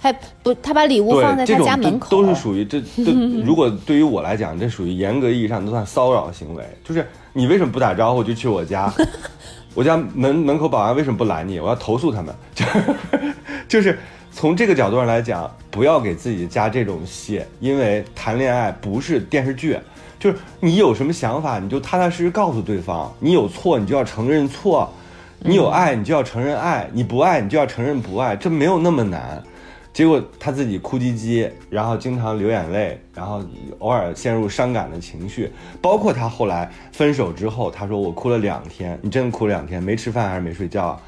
[0.00, 3.10] 还不，他把礼物放在，这他种家门口，都都是属于这这。
[3.44, 6.64] 如果对于我来讲，这属于严格意义上都算骚扰行为。
[6.84, 8.92] 就是你为什么不打招呼就去我家？
[9.74, 11.58] 我家门门口保安为什么不拦你？
[11.58, 12.32] 我要投诉他们。
[12.54, 12.94] 就是
[13.66, 13.98] 就是
[14.30, 19.76] 从这个角度上来讲，不要给自己加这种戏，因为谈恋爱不是电视剧。
[20.20, 23.12] 就是你有什么想法，你就踏踏实实告诉对方。
[23.18, 24.88] 你有错，你就要承认错；
[25.46, 28.34] 你有爱，你就要承认爱；你不爱，你就要承认不爱。
[28.34, 29.42] 这没有那么难。
[29.92, 33.42] 结果他自己哭唧唧，然后经常流眼泪，然后
[33.80, 35.52] 偶尔陷入伤感的情绪。
[35.82, 41.00] 包括他后来分手之后，他说我哭了两天，你真的哭了两天，没吃饭还是没睡觉啊？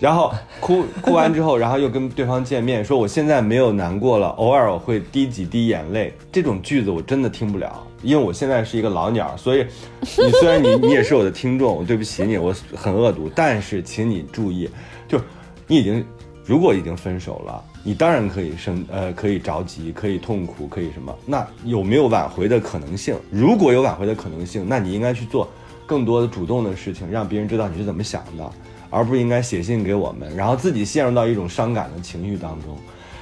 [0.00, 6.12] 然后哭哭完之后，然后又跟对方见面，说我现在没有难过了，偶尔我会滴几滴眼泪。
[6.32, 9.66] 这种句子我真的听不了，因为我现在是一个老鸟，所以
[10.00, 14.68] 你虽然你 你也是我的听众，我对不起你，我很恶毒，但是请你注意，
[15.08, 15.20] 就
[15.66, 16.04] 你已经
[16.44, 21.16] 如果已经分手了，你当然可以生呃可以着急，可以痛苦，可以什么？
[21.24, 23.14] 那有没有挽回的可能性？
[23.30, 25.48] 如果有挽回的可能性，那你应该去做
[25.86, 28.50] 更多的主动的事情，让别人知道你是怎么想的。
[28.94, 32.76] 而不应该写信给我们，然后自己陷入到一种伤感的情绪当中。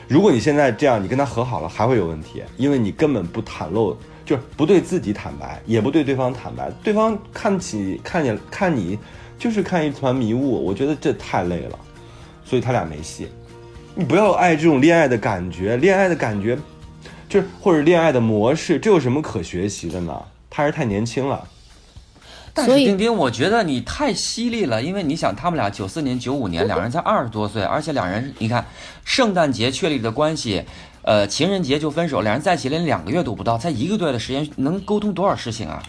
[0.08, 6.70] 如果你现在这样，你跟他和好了，还会有问题，因为你根本不袒露，就是不对自己坦白，也不对对方坦白。
[6.83, 8.98] 对方看起看见看你，
[9.38, 10.64] 就是看一团迷雾。
[10.64, 11.78] 我觉得这太累了，
[12.44, 13.28] 所以他俩没戏。
[13.94, 16.56] 你不要爱这种恋爱的感觉，恋爱的感觉，
[17.28, 20.22] 就是或者恋爱的模式，这有什么可学习的呢？
[20.48, 21.46] 他还是太年轻了。
[22.52, 28.66] 但是丁丁，我觉得你太犀利了，因为你想，他们俩九四年、九五年，两人才二十多岁，而且两人，你看，
[29.04, 30.64] 圣诞节确立的关系，
[31.02, 35.82] 呃，情人节就分手，两人在一起连两个月都不到，才一个多月的时间，能沟通多少事情啊？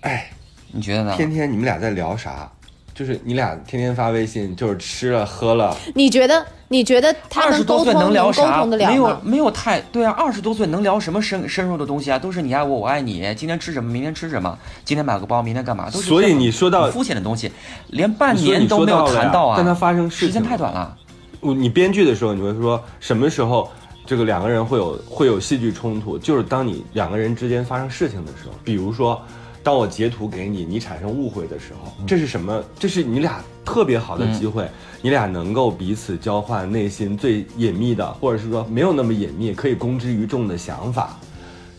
[0.00, 0.30] 哎，
[0.72, 1.14] 你觉得呢？
[1.16, 2.50] 天天你们俩在聊啥？
[2.94, 5.76] 就是你俩天天发微信，就是吃了喝了。
[5.94, 6.46] 你觉得？
[6.68, 8.64] 你觉得他二十多岁们沟通能聊啥？
[8.64, 9.20] 没有？
[9.22, 12.18] 没有太对啊，二十多岁能聊什么深深入的东西啊？
[12.18, 15.88] 都是你爱我，我爱你，今天吃什么，明天吃什么，今天买个包，明天干嘛？
[15.88, 17.52] 都是所以这样你说到很肤浅的东西，
[17.88, 19.54] 连半年都没有谈到啊！
[19.56, 20.96] 但他发生事情时间太短了。
[21.40, 23.70] 我你编剧的时候，你会说什么时候
[24.04, 26.18] 这个两个人会有会有戏剧冲突？
[26.18, 29.20] 就是当你两个人之间发生事情的时候，比如说，
[29.62, 32.62] 当我截图给你，你产生误会的时候，这是什么？
[32.78, 34.68] 这是你俩特别好的机会，
[35.02, 41.18] 你俩能够彼此交换内心最隐秘的，或者是说没有那么隐秘，可以公之于众的想法，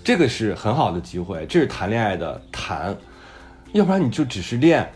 [0.03, 2.95] 这个是很好的机会，这是谈恋爱的谈，
[3.71, 4.89] 要不然你就只是练。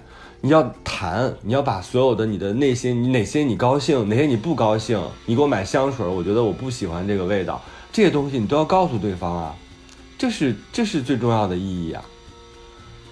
[0.44, 9.56] 你要谈，你要把所有的你的内心，你哪些你高兴，哪些你不高兴，你给我买香水，我觉得我不喜欢这个味道，这些东西你都要告诉对方啊，
[10.18, 12.04] 这是这是最重要的意义啊，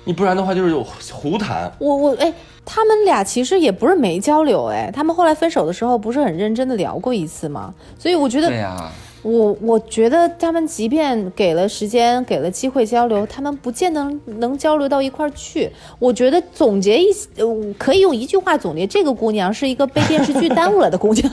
[0.03, 0.75] 你不然的话就是
[1.13, 1.71] 胡谈。
[1.77, 2.33] 我我哎，
[2.65, 7.71] 他们俩其实也不是没交流哎，他们后来分手的时候不是很认真的聊过一次吗？
[7.99, 15.69] 所以我觉得对呀、我我觉得他们即便给了时间，给了机会交流，他们不见得能交流到一块儿去。
[15.99, 21.29] 我觉得总结一，呃，可以用一句话总结，这个姑娘是一个被电视剧耽误了的姑娘。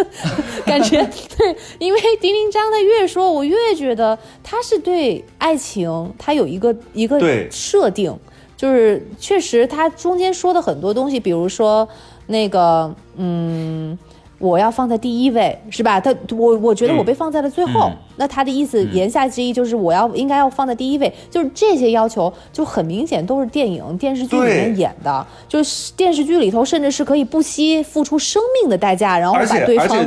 [0.64, 7.20] 感觉对，因为丁丁张他越说，我越觉得他是对爱情他有一个一个
[7.50, 8.18] 设定，
[8.56, 11.86] 就是确实他中间说的很多东西，比如说
[12.28, 13.98] 那个嗯。
[14.38, 15.98] 我要放在第一位，是吧？
[15.98, 17.96] 他我我觉得我被放在了最后，嗯。
[18.18, 30.06] 那他的意思言下之意就是我要应该要放在第一位，就是这些要求就很明显都是电影电视剧里面演的，就是电视剧里头甚至是可以不惜付出生命的代价，然后把对方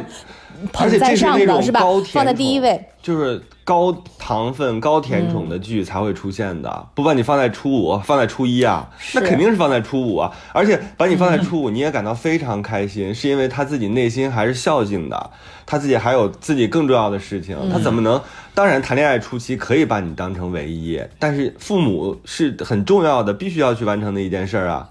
[0.72, 1.82] 捧在上的，是吧？
[2.12, 6.88] 放在第一位，就是高糖分、高甜宠的剧才会出现的。
[6.96, 10.32] 不把你放在初五，放在初一啊，那肯定是放在初五啊。
[10.54, 15.30] 而且把你放在初五， 你也感到非常开心，是因为他自己内心还是孝敬的，
[15.68, 18.20] 他自己还有自己更重要的事情，他怎么能？
[18.56, 24.90] 当然，谈恋爱初期可以把你当成唯一，但是父母是很重要的，必须要去完成的一件事儿啊。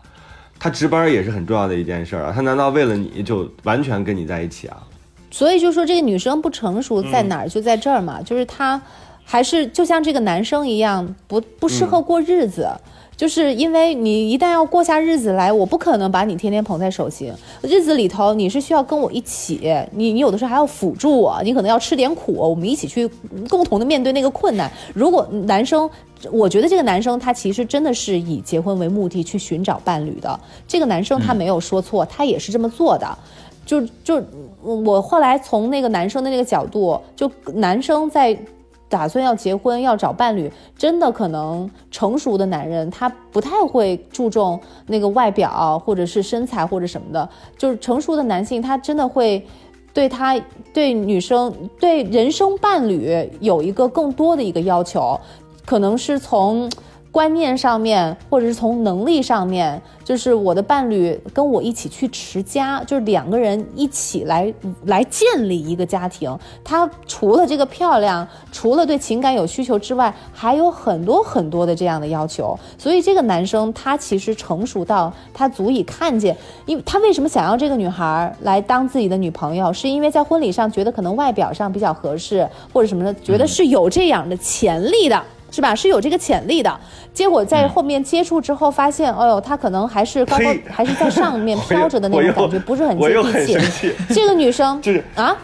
[0.61, 2.33] 他值班也是很重要的一件事儿啊。
[2.33, 4.77] 他难道为了你就完全跟你在一起啊？
[5.31, 8.81] 所以就说这个女生不成熟在哪儿，就在这儿嘛，就是她
[9.25, 12.69] 还是就像这个男生一样，不不适合过日子。
[13.17, 17.33] 就是因为你一旦要过下日子来，我不可能把你天天捧在手心。
[17.63, 23.11] 日子里头你是需要跟我一起，你你有的时候还要辅助我，你可能要吃点苦，我们一起去
[23.49, 24.71] 共同的面对那个困难。
[24.95, 25.91] 如果男生，
[26.31, 30.39] 我觉得这个男生他其实真的是以结婚为目的去寻找伴侣的。
[30.69, 33.19] 这个男生他没有说错，他也是这么做的。
[33.67, 34.23] 就就
[34.75, 38.39] 我后来从那个男生的那个角度，就男生在。
[38.91, 47.29] 打算要结婚要找伴侣，真的可能成熟的男人他不太会注重那个外表或者是身材或者什么的，
[47.59, 49.47] 就是成熟的男性他真的会
[49.93, 50.41] 对他
[50.73, 55.21] 对女生对人生伴侣有一个更多的一个要求，
[55.67, 56.67] 可能是从。
[57.19, 64.55] 观念上面，或者是从能力上面，就是我的伴侣跟我一起去持家，就是两个人一起来
[64.85, 66.39] 来建立一个家庭。
[66.63, 72.57] 他除了这个漂亮，除了对情感有需求之外，还有很多很多的这样的要求。
[72.79, 85.21] 所以这个男生他其实成熟到他足以看见，因为他为什么想要这个女孩来当自己的女朋友，是因为在婚礼上觉得可能外表上比较合适，或者什么的，觉得是有这样的潜力的。
[85.51, 85.75] 是吧？
[85.75, 86.81] 是有这个潜力的，
[87.13, 92.99] 结果在后面接触之后发现，哎呦，他可能还是高高，还是在上面 飘着的那种感觉，不是很
[93.47, 93.93] 接地气。
[94.11, 95.37] 这个女生 就是啊，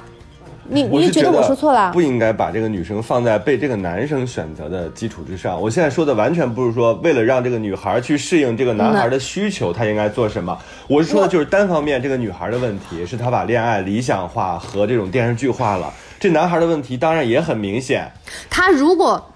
[0.68, 1.90] 你你觉得我说错了？
[1.92, 5.60] 不应该把这个女生放在被这个男生选择的基础之上。
[5.60, 10.56] 我现在说的完全不是说为了让这个女孩去适应这个男孩的需求，她应该做什么。
[10.86, 15.92] 我是说的就是单方面这个女孩的问题，是她把恋爱理想化和这种电视剧化了。
[16.20, 18.10] 这男孩的问题当然也很明显。
[18.50, 19.30] 他如果。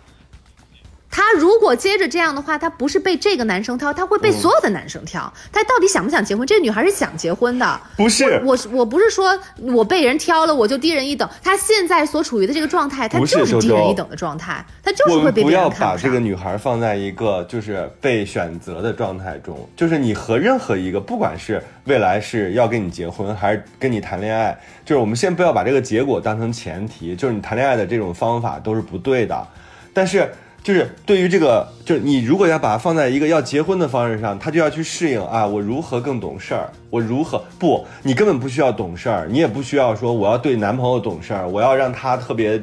[1.11, 5.33] 他如果接着这样的话，他不是被这个男生挑，他会被所有的男生挑。
[5.51, 6.47] 他到底想不想结婚？
[6.47, 11.29] 这个女孩是想结婚的，不是我，我不是说我被人挑了我就低人一等。
[11.43, 29.49] 他现在所处于的这个状态，他就是低人一等的状态，他就是会被别人看不要把这个女孩放在一个就是被选择的状态中，就是你和任何一个，不管是未来是要跟你结婚还是跟你谈恋爱，就是我们先不要把这个结果当成前提，就是你谈恋爱的这种方法都是不对的，
[29.93, 30.31] 但是。
[30.63, 36.71] 就是对于这个，就是你如果要把它放在一个要结婚的方式上，他就要去适应啊，我如何更懂事儿？
[36.91, 37.87] 我如何不？
[38.03, 42.61] 你根本不需要懂事儿，你也不需要说我要对男朋友懂事儿，我要让他特别，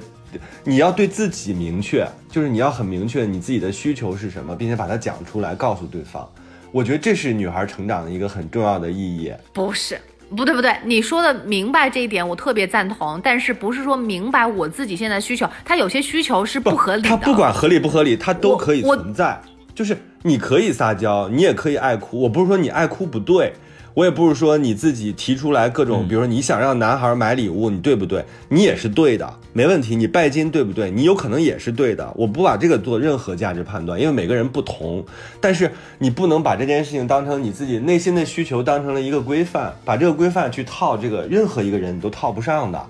[0.63, 6.29] 你要对自己明确，就是你要很明确你自己的需求是什么，并且把它讲出来，告诉对方。
[6.71, 9.33] 我觉得这是女孩成长的一个很重要的意义。
[9.53, 9.97] 不是。
[10.35, 13.19] 不对不对，你说的明白这一点，我特别赞同。
[13.23, 15.47] 但是不是说明白我自己现在需求？
[15.63, 17.09] 他有些需求是不合理的。
[17.09, 19.41] 他不管合理不合理，他都可以存在。
[19.73, 22.21] 就是你可以撒娇，你也可以爱哭。
[22.21, 23.53] 我不是说你爱哭不对。
[23.95, 28.25] 我也不是说你自己提出来各种，比如说你想让男孩买礼物，你对不对？
[28.49, 29.95] 你也是对的，没问题。
[29.95, 30.91] 你拜金对不对？
[30.91, 32.05] 你有可能也是对的。
[32.13, 35.05] 我不把这个做任何价值判断，因为每个人不同。
[35.39, 42.85] 但是你不能把这件事情当成你自己内心的需求，当成了一个规范，把这个规范去套这个任何一个人你都套不上的。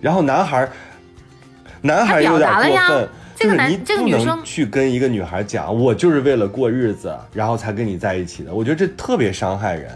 [0.00, 0.70] 然后男孩，
[1.82, 8.54] 男孩有点过分，就是你不能去跟一个女孩讲，我就是为了过日子，然后才跟你在一起的。
[8.54, 9.90] 我觉得这特别伤害人。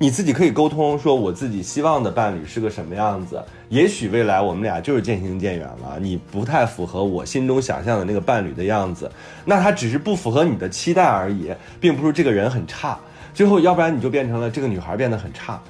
[0.00, 3.42] 你自己可以沟通，说我自己希望的伴侣是个什么样子。
[3.68, 9.10] 也许未来我们俩就是渐行渐远了，你不太符合我心中想象的那个伴侣的样子，
[9.44, 12.96] 那他只是不符合你的期待而已，并不是这个人很差。
[13.34, 15.60] 最后，要不然你就变成了这个女孩变得很差。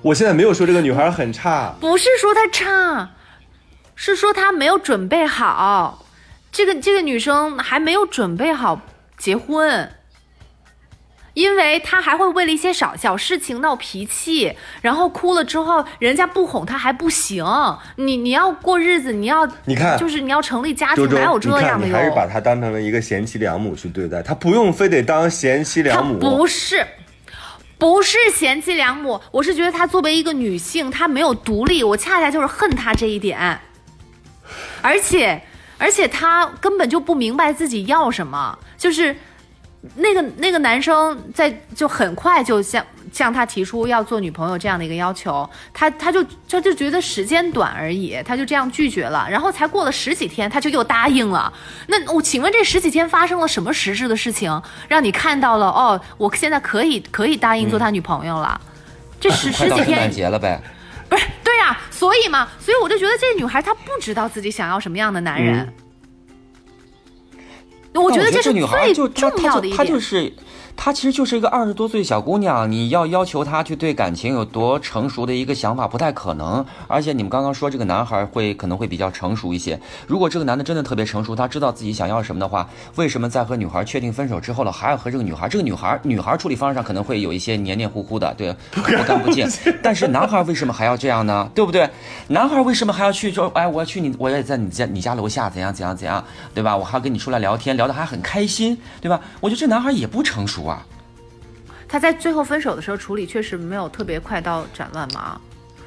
[0.00, 3.10] 我现在没有说这个女孩很差，不是说她差，
[3.94, 6.06] 是说她没有准备好。
[6.50, 8.80] 这个这个女生还没有准备好
[9.18, 9.90] 结婚。
[11.34, 17.44] 因为他还会为了一些小小事情闹脾气，然后哭了之后，人家不哄他还不行。
[17.96, 21.86] 你你要过日子，你要你看，就是你要成立家庭，哪有这样的？
[21.86, 26.18] 你还是把他当成了一个贤妻良母去对待，他不用非得当贤妻良母。
[26.18, 26.86] 不是，
[27.78, 33.58] 不是贤妻良母，我是觉得她作为一个女性，她没有独立，我恰恰就是恨她这一点。
[34.80, 35.42] 而且，
[35.78, 39.16] 而且她根本就不明白自己要什么，就是。
[39.94, 49.26] 那个那个男生在就很快就向向他提出要做女朋友这样的一个要求，他他就他就觉得时间短而已，他就这样拒绝了。
[49.30, 51.52] 然后才过了十几天，他就又答应了。
[51.86, 56.00] 那我请问这十几天发生了什么实质的事情，让你看到了哦？
[56.16, 58.60] 我现在可以可以答应做他女朋友了。
[59.20, 60.60] 这十十几天结了呗？
[61.08, 65.72] 不是对呀，所以嘛，所以我就觉得这女孩她不知道自己想要什么样的男人。
[67.94, 70.32] 我觉得这是女孩就她就她就是
[70.76, 76.64] 她其实就是一个二十多岁小姑娘，你要要求她去对感情有多成熟的一个想法，不太可能。
[76.88, 85.48] 而且你们刚刚说这个男孩会可能会比较成熟一些，如果这个男的真的特别成熟，他知道自己想要什么的话，为什么在和女孩确定分手之后了，还要和这个女孩？
[85.48, 89.48] 这个女孩女孩处理方式上可能会有一些黏黏糊糊的，对， 不干不净。
[89.82, 91.48] 但是男孩为什么还要这样呢？
[91.54, 91.88] 对不对？
[92.28, 96.22] 男孩为什么还要去说，哎，我要去你，我也在你家你家楼下怎样怎样怎样，
[96.52, 96.76] 对吧？
[96.76, 99.20] 我还要跟你出来聊天，聊得还很开心，对吧？
[99.40, 100.84] 我觉得这男孩也不成熟啊。
[101.86, 105.38] 他在最后分手的时候处理确实没有特别快刀斩乱麻，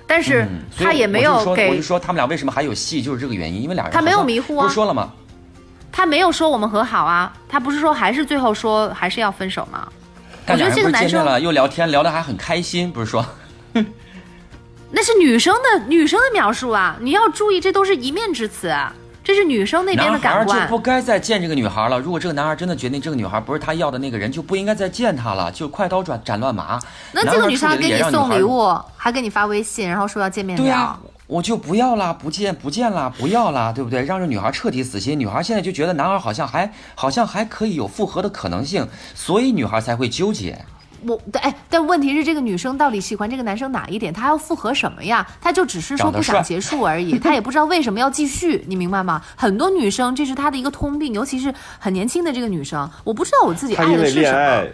[0.05, 0.47] 但是
[0.77, 5.11] 他也没有我就说我给就说他们俩为什么还有戏，就是这个原因，因为俩人他没有迷糊啊不是说了吗？
[5.91, 9.87] 他没有说我们和好啊，他不是说还是最后说还是要分手吗？
[10.47, 13.25] 我觉得这个男生了又聊天，聊得还很开心，不是说？
[14.89, 18.95] 那是女生的女生的描述啊，你要注意，这都是一面之词，啊
[19.27, 20.53] 这是女生那边的男孩儿就。
[20.69, 21.99] 不该再见这个女孩了。
[21.99, 26.79] 如果这个男孩真的决定这个女孩不是他要的那个人，就不应该再见她了，就快刀斩斩乱麻。
[27.11, 30.63] 那这个女生给你送礼物，还给你发微信，然后说要见面聊。
[30.63, 30.97] 对啊，
[31.27, 34.01] 我就不要啦，不见不见啦，不要啦，对不对？
[34.05, 35.19] 让这女孩彻底死心。
[35.19, 40.57] 女孩现在就觉得男孩好像还好像还可以有复合的可能性，所以女孩才会纠结。
[41.05, 44.11] 我哎，但问题是这个女生到底喜欢这个男生哪一点？
[44.13, 45.27] 她要复合什么呀？
[45.39, 49.21] 她就只是说不想结束而已， 她也不知道为什么要继续，你明白吗？
[49.35, 54.67] 很多女生这是她的一个通病，尤其是很年轻的这个女生，我不知道我自己爱的是什么恋爱。，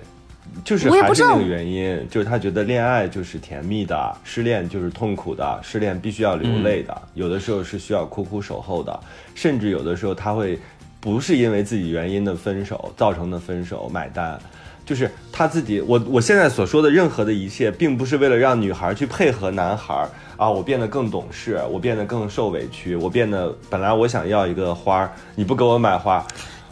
[0.63, 8.97] 就是我也不知道还是那个原因，就是他觉得恋爱就是甜蜜的，失恋就是痛苦的，失恋必须要流泪的，有的时候是需要苦苦守候的，
[9.34, 10.59] 甚至有的时候他会
[10.99, 14.39] 不是因为自己原因的分手造成的分手买单。
[14.86, 26.25] 就是他自己，我我现在所说的任何的一切，并不是为了让女孩去配合男孩啊，我变得更懂事，我变得更受委屈，我变得本来我想要一个花儿，你不给我买花，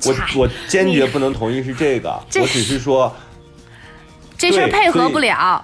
[0.06, 3.14] 我我坚决不能同意是这个，这我只是说，
[4.38, 5.64] 这事儿配合不了，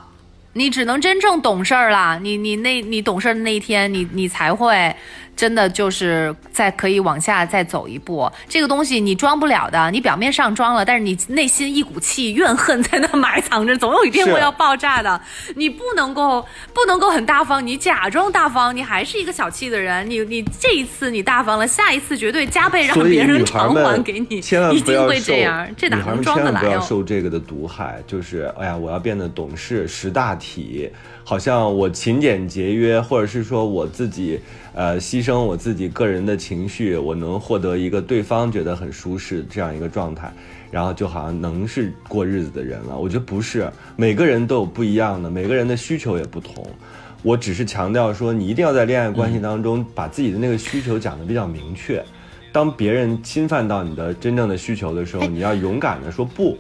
[0.54, 2.18] 你只能真正懂事儿了。
[2.20, 4.96] 你你那你懂事的那一天，你你才会
[5.38, 8.30] 真的就是再可以往下再走一步。
[8.50, 15.22] 这个东西你装不了的，你表面上装了，但是你内心一股气怨恨在那埋藏着，总有一天会要爆炸的。
[15.56, 20.10] 你不能够不能够很大方，你假装大方，你还是一个小气的人。
[20.10, 25.68] 你你这一次你大方了，下一次绝对加倍让别人偿还给你，千万一定不要受会这样。
[25.78, 26.82] 这哪能装得来哦？
[26.82, 30.90] 受这个的毒害，就是哎呀，我要变得懂事、识大体，
[31.30, 34.40] 好像我勤俭节约，或者是说我自己
[34.74, 40.32] 呃牺牲我自己个人的情绪，我能获得一个对方觉得很舒适这样一个状态。
[40.72, 46.66] 然后就好像能是过日子的人了，我觉得不是，每个人都有不一样的，每个人的需求也不同。
[47.24, 52.02] 我只是强调说，你一定要在恋爱关系当中把自己的那个需求讲得比较明确。
[52.54, 56.58] 当别人侵犯到你的真正的需求的时候，你要勇敢的说不。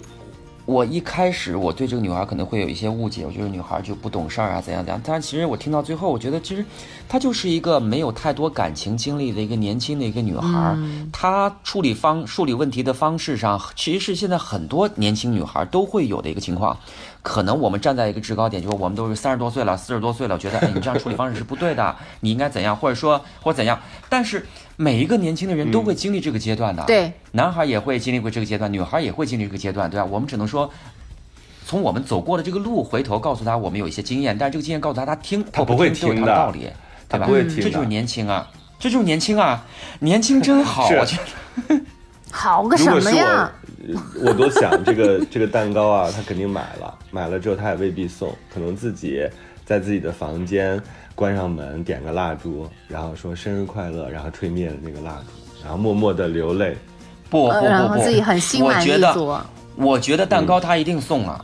[0.68, 5.02] 我一开始我对这个女孩可能会有一些误解，我觉得女孩就不懂事儿啊，怎样怎样。
[5.02, 6.66] 但是其实我听到最后，我觉得其实
[7.08, 10.78] 她就是一个没有太多感情经历的一个年轻的一个女孩。
[11.14, 16.78] 她处理方处理问题的方式上，其实是现在很多年轻女孩都会有的一个情况。
[17.24, 23.80] 可能我们站在一个制高点，就是我们都是三十多岁了、四十多岁了，觉得哎，你这样处理方式是不对的，你应该怎样，或者说或者怎样。
[24.10, 24.46] 但是
[24.78, 26.84] 每一个年轻的人都会经历这个阶段的。
[26.86, 30.06] 对，男孩也会经历过这个阶段，女孩也会经历这个阶段，对吧？
[30.06, 30.72] 我们只能说，
[31.66, 36.74] 从我们走过的这个路回头告诉他我们有一些经验，但是这个经验告诉他，他听他不会听的他的道理，对吧？
[37.10, 38.48] 他不会听这就是年轻啊，
[38.80, 39.66] 这就是年轻啊，
[40.00, 41.82] 年轻真好，是我觉得。
[42.30, 43.52] 好个什么呀？，
[43.88, 49.28] 呃我都想这个这个蛋糕啊，他肯定买了，买了之后他也未必送，可能自己
[49.66, 50.80] 在自己的房间
[51.18, 56.78] 关上门，点个蜡烛，然后说生日快乐，然后吹灭了那个蜡烛，然后默默的流泪。
[57.28, 59.36] 不不呃然后不不，自己很心满我觉得，意足。
[59.76, 61.44] 我觉得蛋糕他一定送啊。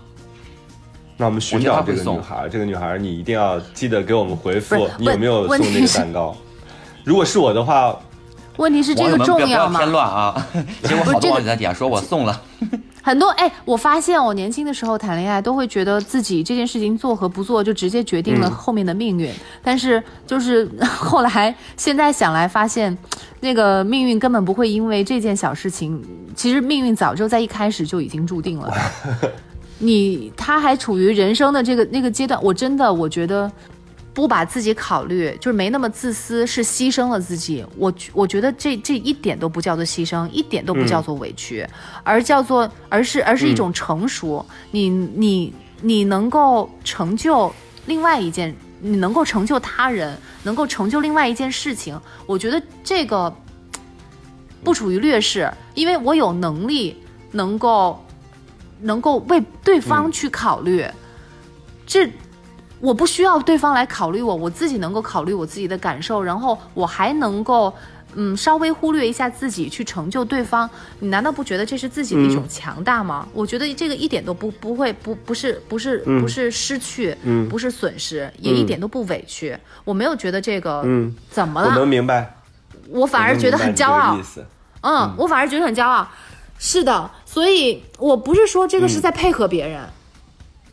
[1.17, 6.35] 那我们寻找这个女孩，这个女孩你一定要记得给我们回复，你有没有送那个蛋糕？
[7.03, 7.99] 如果是我的话，
[8.57, 9.91] 问题是这个重要吗要不要添？
[9.91, 10.47] 乱啊！
[10.85, 12.41] 结果好多网友在底下说我送了，
[13.03, 19.29] 很多哎，我发现我年轻的时候谈恋爱都会觉得自己这件事情做和不做就直接决定了后面的命运，
[19.61, 22.97] 但是就是后来现在想来发现，
[23.41, 26.01] 那个命运根本不会因为这件小事情，
[26.33, 28.73] 其实命运早就在一开始就已经注定了。
[29.79, 33.51] 你他还处于人生的这个那个阶段，我真的我觉得。
[34.13, 37.65] 不把自己考虑，就是没那么自私，是牺牲了自己。
[37.75, 41.67] 我我觉得这这一点都不叫做牺牲，一点都不叫做委屈，
[42.03, 44.45] 而叫做而是而是一种成熟。
[44.69, 47.51] 你你你能够成就
[47.87, 51.99] 另外一件，你能够成就他人，能够成就另外一件事情。
[52.27, 53.35] 我觉得这个
[54.63, 56.95] 不处于劣势，因为我有能力
[57.31, 57.99] 能够
[58.79, 60.85] 能够为对方去考虑，
[61.87, 62.07] 这
[62.83, 67.73] 我不需要对方来考虑我，我自己能够考虑我自己的感受，然后我还能够。
[68.15, 70.69] 嗯，稍微忽略一下自己去成就对方，
[70.99, 73.27] 你难道不觉得这是自己的一种强大吗？
[73.33, 79.57] 我觉得这个一点都不不会不不是不是不是失去，嗯不是损失，也一点都不委屈。
[79.83, 82.35] 我没有觉得这个嗯怎么我能，明白，
[82.89, 84.15] 我反而觉得很骄傲。
[84.81, 86.07] 嗯，我反而觉得很骄傲。
[86.59, 89.81] 是的，所以我不是说这个是在配合别人，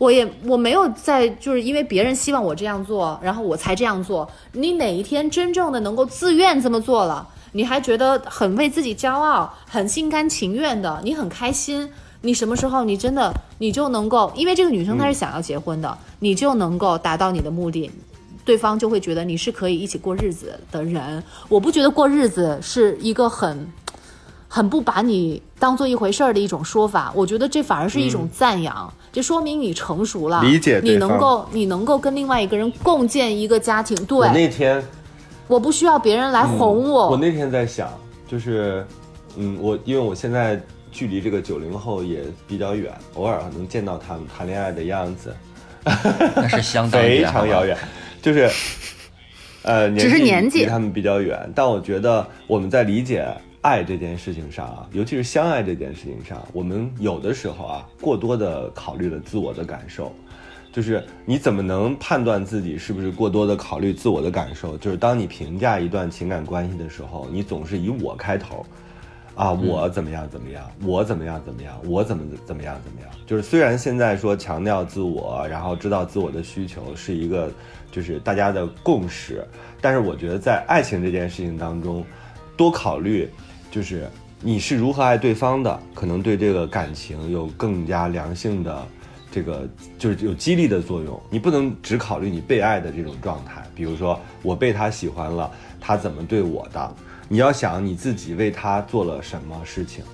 [0.01, 4.27] 我也我没有在就是因为别人希望我这样做，然后我才这样做。
[4.53, 11.87] 你哪一天真正的能够自愿这么做了，你还觉得很为自己骄傲，很心甘情愿的，你很开心。
[12.23, 17.91] 你什么时候你真的你就能够，因为这个女生她是想要结婚的，你就能够达到你的目的，
[18.43, 21.23] 对方就会觉得你是可以一起过日子的人。
[21.51, 23.71] 我不觉得过日子是一个很
[24.49, 33.97] 很不把你当做一回事儿的一种说法，我觉得这反而是一种赞扬，这说明你成熟了，理解你能够你能够跟另外一个人共建一个家庭。
[34.07, 34.83] 对，我那天
[35.49, 37.11] 我不需要别人来哄我。
[37.11, 37.91] 我那天在想，
[38.29, 38.87] 就是，
[39.37, 40.61] 嗯，我因为我现在
[40.93, 45.35] 距离这个九零后也比较远，偶尔能见到他们谈恋爱的样子，
[46.37, 47.77] 那是相当非远常遥远，
[48.23, 48.49] 就是，
[49.63, 53.27] 呃，只是年纪离他们比较远，但我觉得我们在理解
[53.63, 60.13] 爱这件事情上啊，尤其是相爱这件事情上，我们有的时候啊，过多的考虑了自我的感受。
[60.73, 64.79] 就是你怎么能判断自己是不是过多的考虑自我的感受？
[64.79, 68.65] 就是当你评价一段情感关系的时候，你总是以我开头，
[69.35, 73.11] 啊，我怎么样怎么样，我怎么样怎么样，我怎么怎么样怎么样。
[73.27, 77.51] 就是虽然现在说强调自我，然后知道自我的需求是一个
[77.91, 79.45] 就是大家的共识，
[79.81, 82.07] 但是我觉得在爱情这件事情当中，
[82.57, 83.29] 多考虑
[83.71, 84.09] 就是
[84.41, 88.87] 你是如何爱对方的，可能对这个感情有更加良性的。
[89.33, 89.65] 这个
[89.97, 93.63] 就是有激励的作用，你不能只考虑你被爱的这种状态。
[93.77, 95.49] 比如说，我被他喜欢了，
[95.81, 96.95] 他怎么对我的？
[97.29, 100.05] 你要想你自己为他做了什么事情，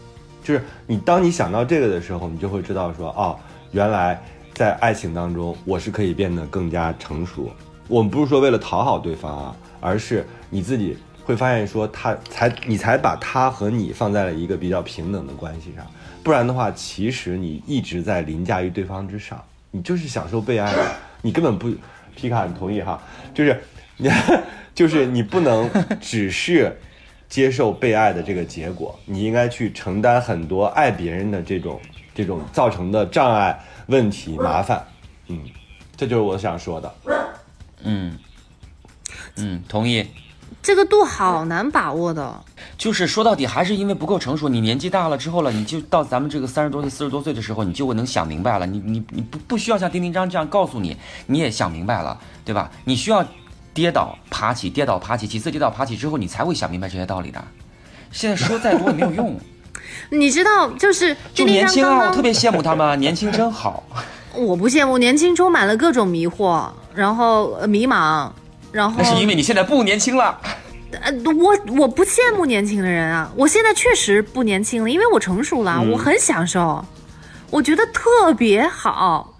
[0.44, 3.38] 就是你当你想到这个的时候，你就会知道说，哦，
[3.72, 7.50] 原来在爱情当中，我是可以变得更加成熟。
[7.88, 10.94] 我们不是说为了讨好对方啊，而是你自己
[11.27, 15.85] 会发现说，他才你才把他和你放在了一个比较平等的关系上。
[16.22, 20.72] 不然的话，其实你一直在凌驾于对方之上，你就是享受被爱，
[21.22, 21.68] 你根本不，
[22.14, 23.03] 皮卡，你同意哈？
[23.35, 23.61] 就是
[23.97, 24.09] 你，
[24.72, 25.68] 就是你不能
[26.01, 26.79] 只是
[27.29, 31.81] 接受被爱的这个结果，你应该去承担很多爱别人的这种
[32.14, 34.85] 这种造成的障碍、问题、麻烦。
[35.27, 35.41] 嗯，
[35.97, 36.95] 这就是我想说的。
[37.83, 38.16] 嗯
[39.37, 40.07] 嗯，同意。
[40.67, 42.43] 这个度好难把握的。
[42.77, 44.49] 就是说到底还是因为不够成熟。
[44.49, 48.67] 你年纪大了之后了，你就到咱们这个三十多岁、四十多岁的时候，你就会能想明白了。
[48.67, 50.97] 你你你不不需要像丁丁章这样告诉你，
[51.27, 52.69] 你也想明白了，对吧？
[52.85, 53.25] 你需要
[53.73, 57.41] 跌倒爬起，跌倒爬起，几次跌倒爬起之后，你才会想明白这些道理的。
[58.11, 59.39] 现在说再多也没有用。
[60.11, 63.85] 你知道，就是就年轻啊，我特别羡慕他们啊， 年轻真好。
[64.35, 68.29] 我不羡慕，年轻充满了各种迷惑，然后呃迷茫，
[68.77, 70.39] 然后那是因为你现在不年轻了。
[71.01, 76.85] 呃，我我不羡慕年轻的人啊，我现在确实不年轻了，因为我成熟了，我很享受，
[77.51, 79.33] 我觉得特别好。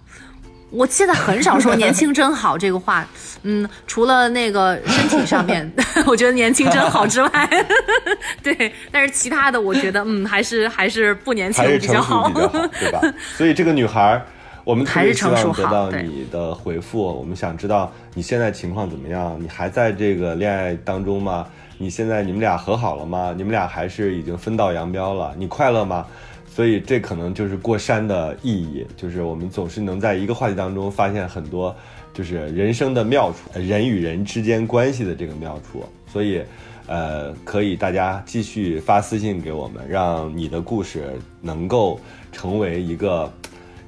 [0.69, 3.07] 我现在很少说“年轻真好”这个话，
[3.43, 5.71] 嗯，除了那个身体上面，
[6.05, 7.49] 我觉得年轻真好之外，
[8.43, 12.35] 对，但是其他的我觉得，嗯，还是还是不年轻比较好比。
[12.35, 12.99] 较好，对吧？
[13.37, 14.25] 所以这个女孩儿，
[14.67, 17.01] 我们特还是别希望得到你的回复。
[17.01, 19.37] 我们想知道你现在情况怎么样？
[19.41, 21.47] 你还在这个恋爱当中吗？
[21.77, 23.33] 你现在你们俩和好了吗？
[23.37, 25.33] 你们俩还是已经分道扬镳了？
[25.37, 26.05] 你快乐吗？
[26.53, 31.73] 所以这可能就是过山的意义，就是我们总是能在一个话题当中发现很多，
[32.13, 35.85] 就是人生的妙处，呃人与人之间关系的这个妙处。
[36.11, 36.41] 所以，
[36.87, 41.97] 呃，可以大家继续发私信给我们，让你的故事能够
[42.33, 43.31] 成为一个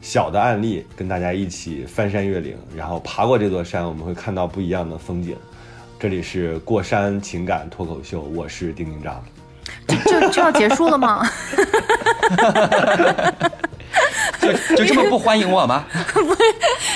[0.02, 5.36] 小的案例，跟大家一起翻山越岭，然后爬过这座山，我们会看到不一样的风景。
[6.00, 9.24] 这里是过山情感脱口秀，我是丁丁张。
[10.06, 11.28] 就就要结束了吗？
[14.41, 15.86] 就就这么不欢迎我吗？
[16.14, 16.22] 不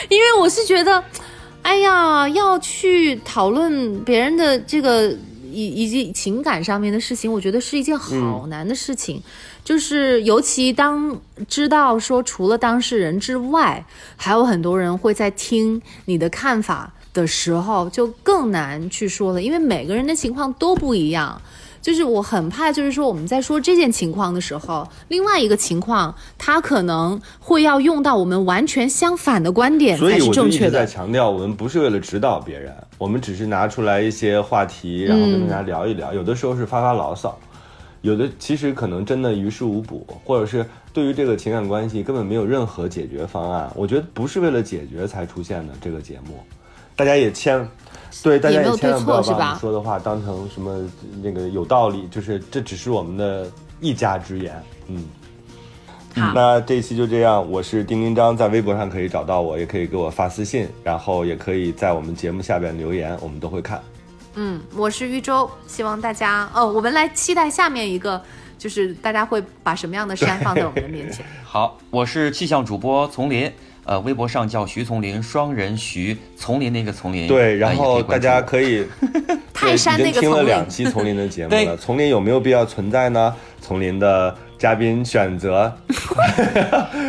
[0.09, 1.03] 因为我是觉得，
[1.61, 5.13] 哎呀，要去讨论别人的这个
[5.53, 9.21] 以以及情感上面的事情，我觉得是一件好难的事情。
[9.63, 13.85] 就是尤其当知道说除了当事人之外，
[14.17, 21.41] 还有很多人会在听你的看法的时候，就更难去说了，因为每个人的情况都不一样。
[21.83, 30.87] 就是我很怕，就是说我们在说这件情况的时候，另外一个情况他可能会要用到我们完全相反的观点才是所以我就一直在。
[30.93, 36.13] 强调，我们不是为了指导别人，我们只是拿出来一些话题，然后跟大家聊一聊。
[36.13, 37.37] 有的时候是发发牢骚，
[38.01, 43.69] 有的其实可能真的于事无补，或者是对于这个情感关系根本没有任何解决方案。
[43.75, 46.39] 我觉得不是为了解决才出现的这个节目，
[46.95, 47.67] 大家也千
[48.21, 50.87] 对大家也没有千万不要对错是吧把我们说的话当成什么
[51.21, 53.49] 那个有道理，就是这只是我们的
[53.79, 55.03] 一家之言，嗯。
[56.15, 63.81] 好，那这一期就这样，我是丁丁张，在微博上可以找到我，也可以给我发私信，然后也可以在我们节目下边留言，我们都会看。
[64.35, 68.21] 嗯，我是玉州，希望大家哦，我们来期待下面一个，
[68.59, 71.25] 就是大家会把什么样的山放在我们的面前。
[71.43, 73.51] 好，我是气象主播丛林，
[73.85, 77.27] 呃，微博上叫徐丛林，双人徐，丛林那个丛林。
[77.27, 78.85] 对，呃然后大家可以
[79.53, 83.35] 泰山对已经听了那个丛林两期丛林的节目了， 丛林有没有必要存在呢？
[83.61, 85.73] 丛林的嘉宾选择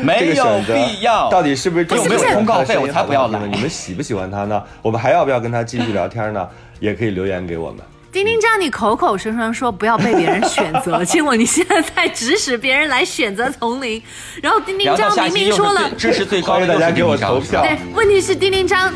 [0.02, 1.28] 没 这个有选择必要。
[1.30, 4.62] 到底是不是正有没有通告费我才不要来你们喜不喜欢他呢？
[4.82, 6.48] 我们还要不要跟他继续聊天呢？
[6.80, 7.80] 也可以留言给我们。
[8.14, 14.00] 丁丁张，你口口声声说不要被别人选择，结果你现在在指使别人来选择丛林，
[14.40, 18.94] 然后丁丁然后到张下期又是明明说了，支持最高 大家给我投票对，问题是丁丁张，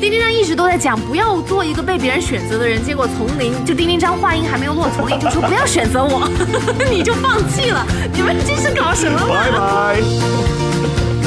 [0.00, 6.28] 丁丁张一直都在讲不要做一个被别人选择的人，结果丛林就丁丁张话音还没有落，丛林就说不要选择我，
[6.90, 9.28] 你就放弃了，你们这是搞什么嘛？
[9.28, 10.00] 拜拜。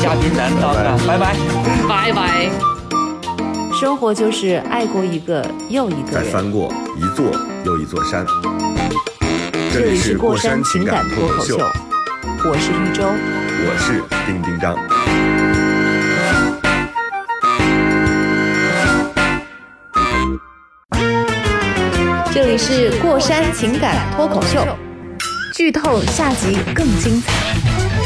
[0.04, 1.34] 嘉宾难当啊，拜拜。
[1.88, 2.50] 拜拜。
[3.80, 6.14] 生活就是爱过一个又一个人。
[6.16, 6.70] 再翻过
[7.00, 7.32] 一座
[7.64, 8.26] 又一座山。
[9.72, 11.58] 这里是过山情感脱口秀，
[12.44, 13.04] 我是玉州。
[13.62, 14.76] 我是丁丁张。
[22.34, 24.68] 这里是过山情感脱口秀，
[25.56, 27.59] 剧透下集更精彩。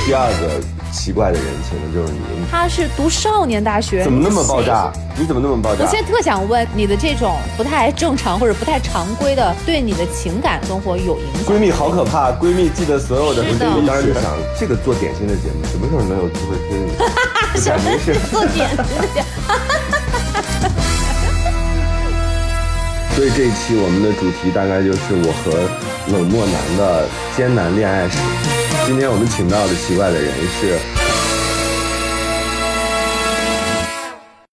[0.05, 0.59] 第二个
[0.91, 2.19] 奇怪的人请的就是你，
[2.51, 4.91] 他是读少年大学，怎么那么爆炸？
[5.17, 5.85] 你怎么那么爆炸？
[5.85, 11.55] 我现在特想问，你的这种不太正常或者不太常规的，对你的情感生活有影响？
[11.55, 13.45] 闺蜜好可怕，闺蜜记得所有的。
[13.45, 14.23] 是的我当时就想，
[14.59, 16.91] 这个做点心的节目，什么时候能有机会听你？
[17.61, 18.13] 什么是？
[18.29, 18.83] 做点心的
[23.15, 25.51] 所以这一期我们的主题大概就是我和
[26.11, 28.17] 冷漠男的艰难恋爱史。
[28.85, 30.77] 今天我们请到的奇怪的人是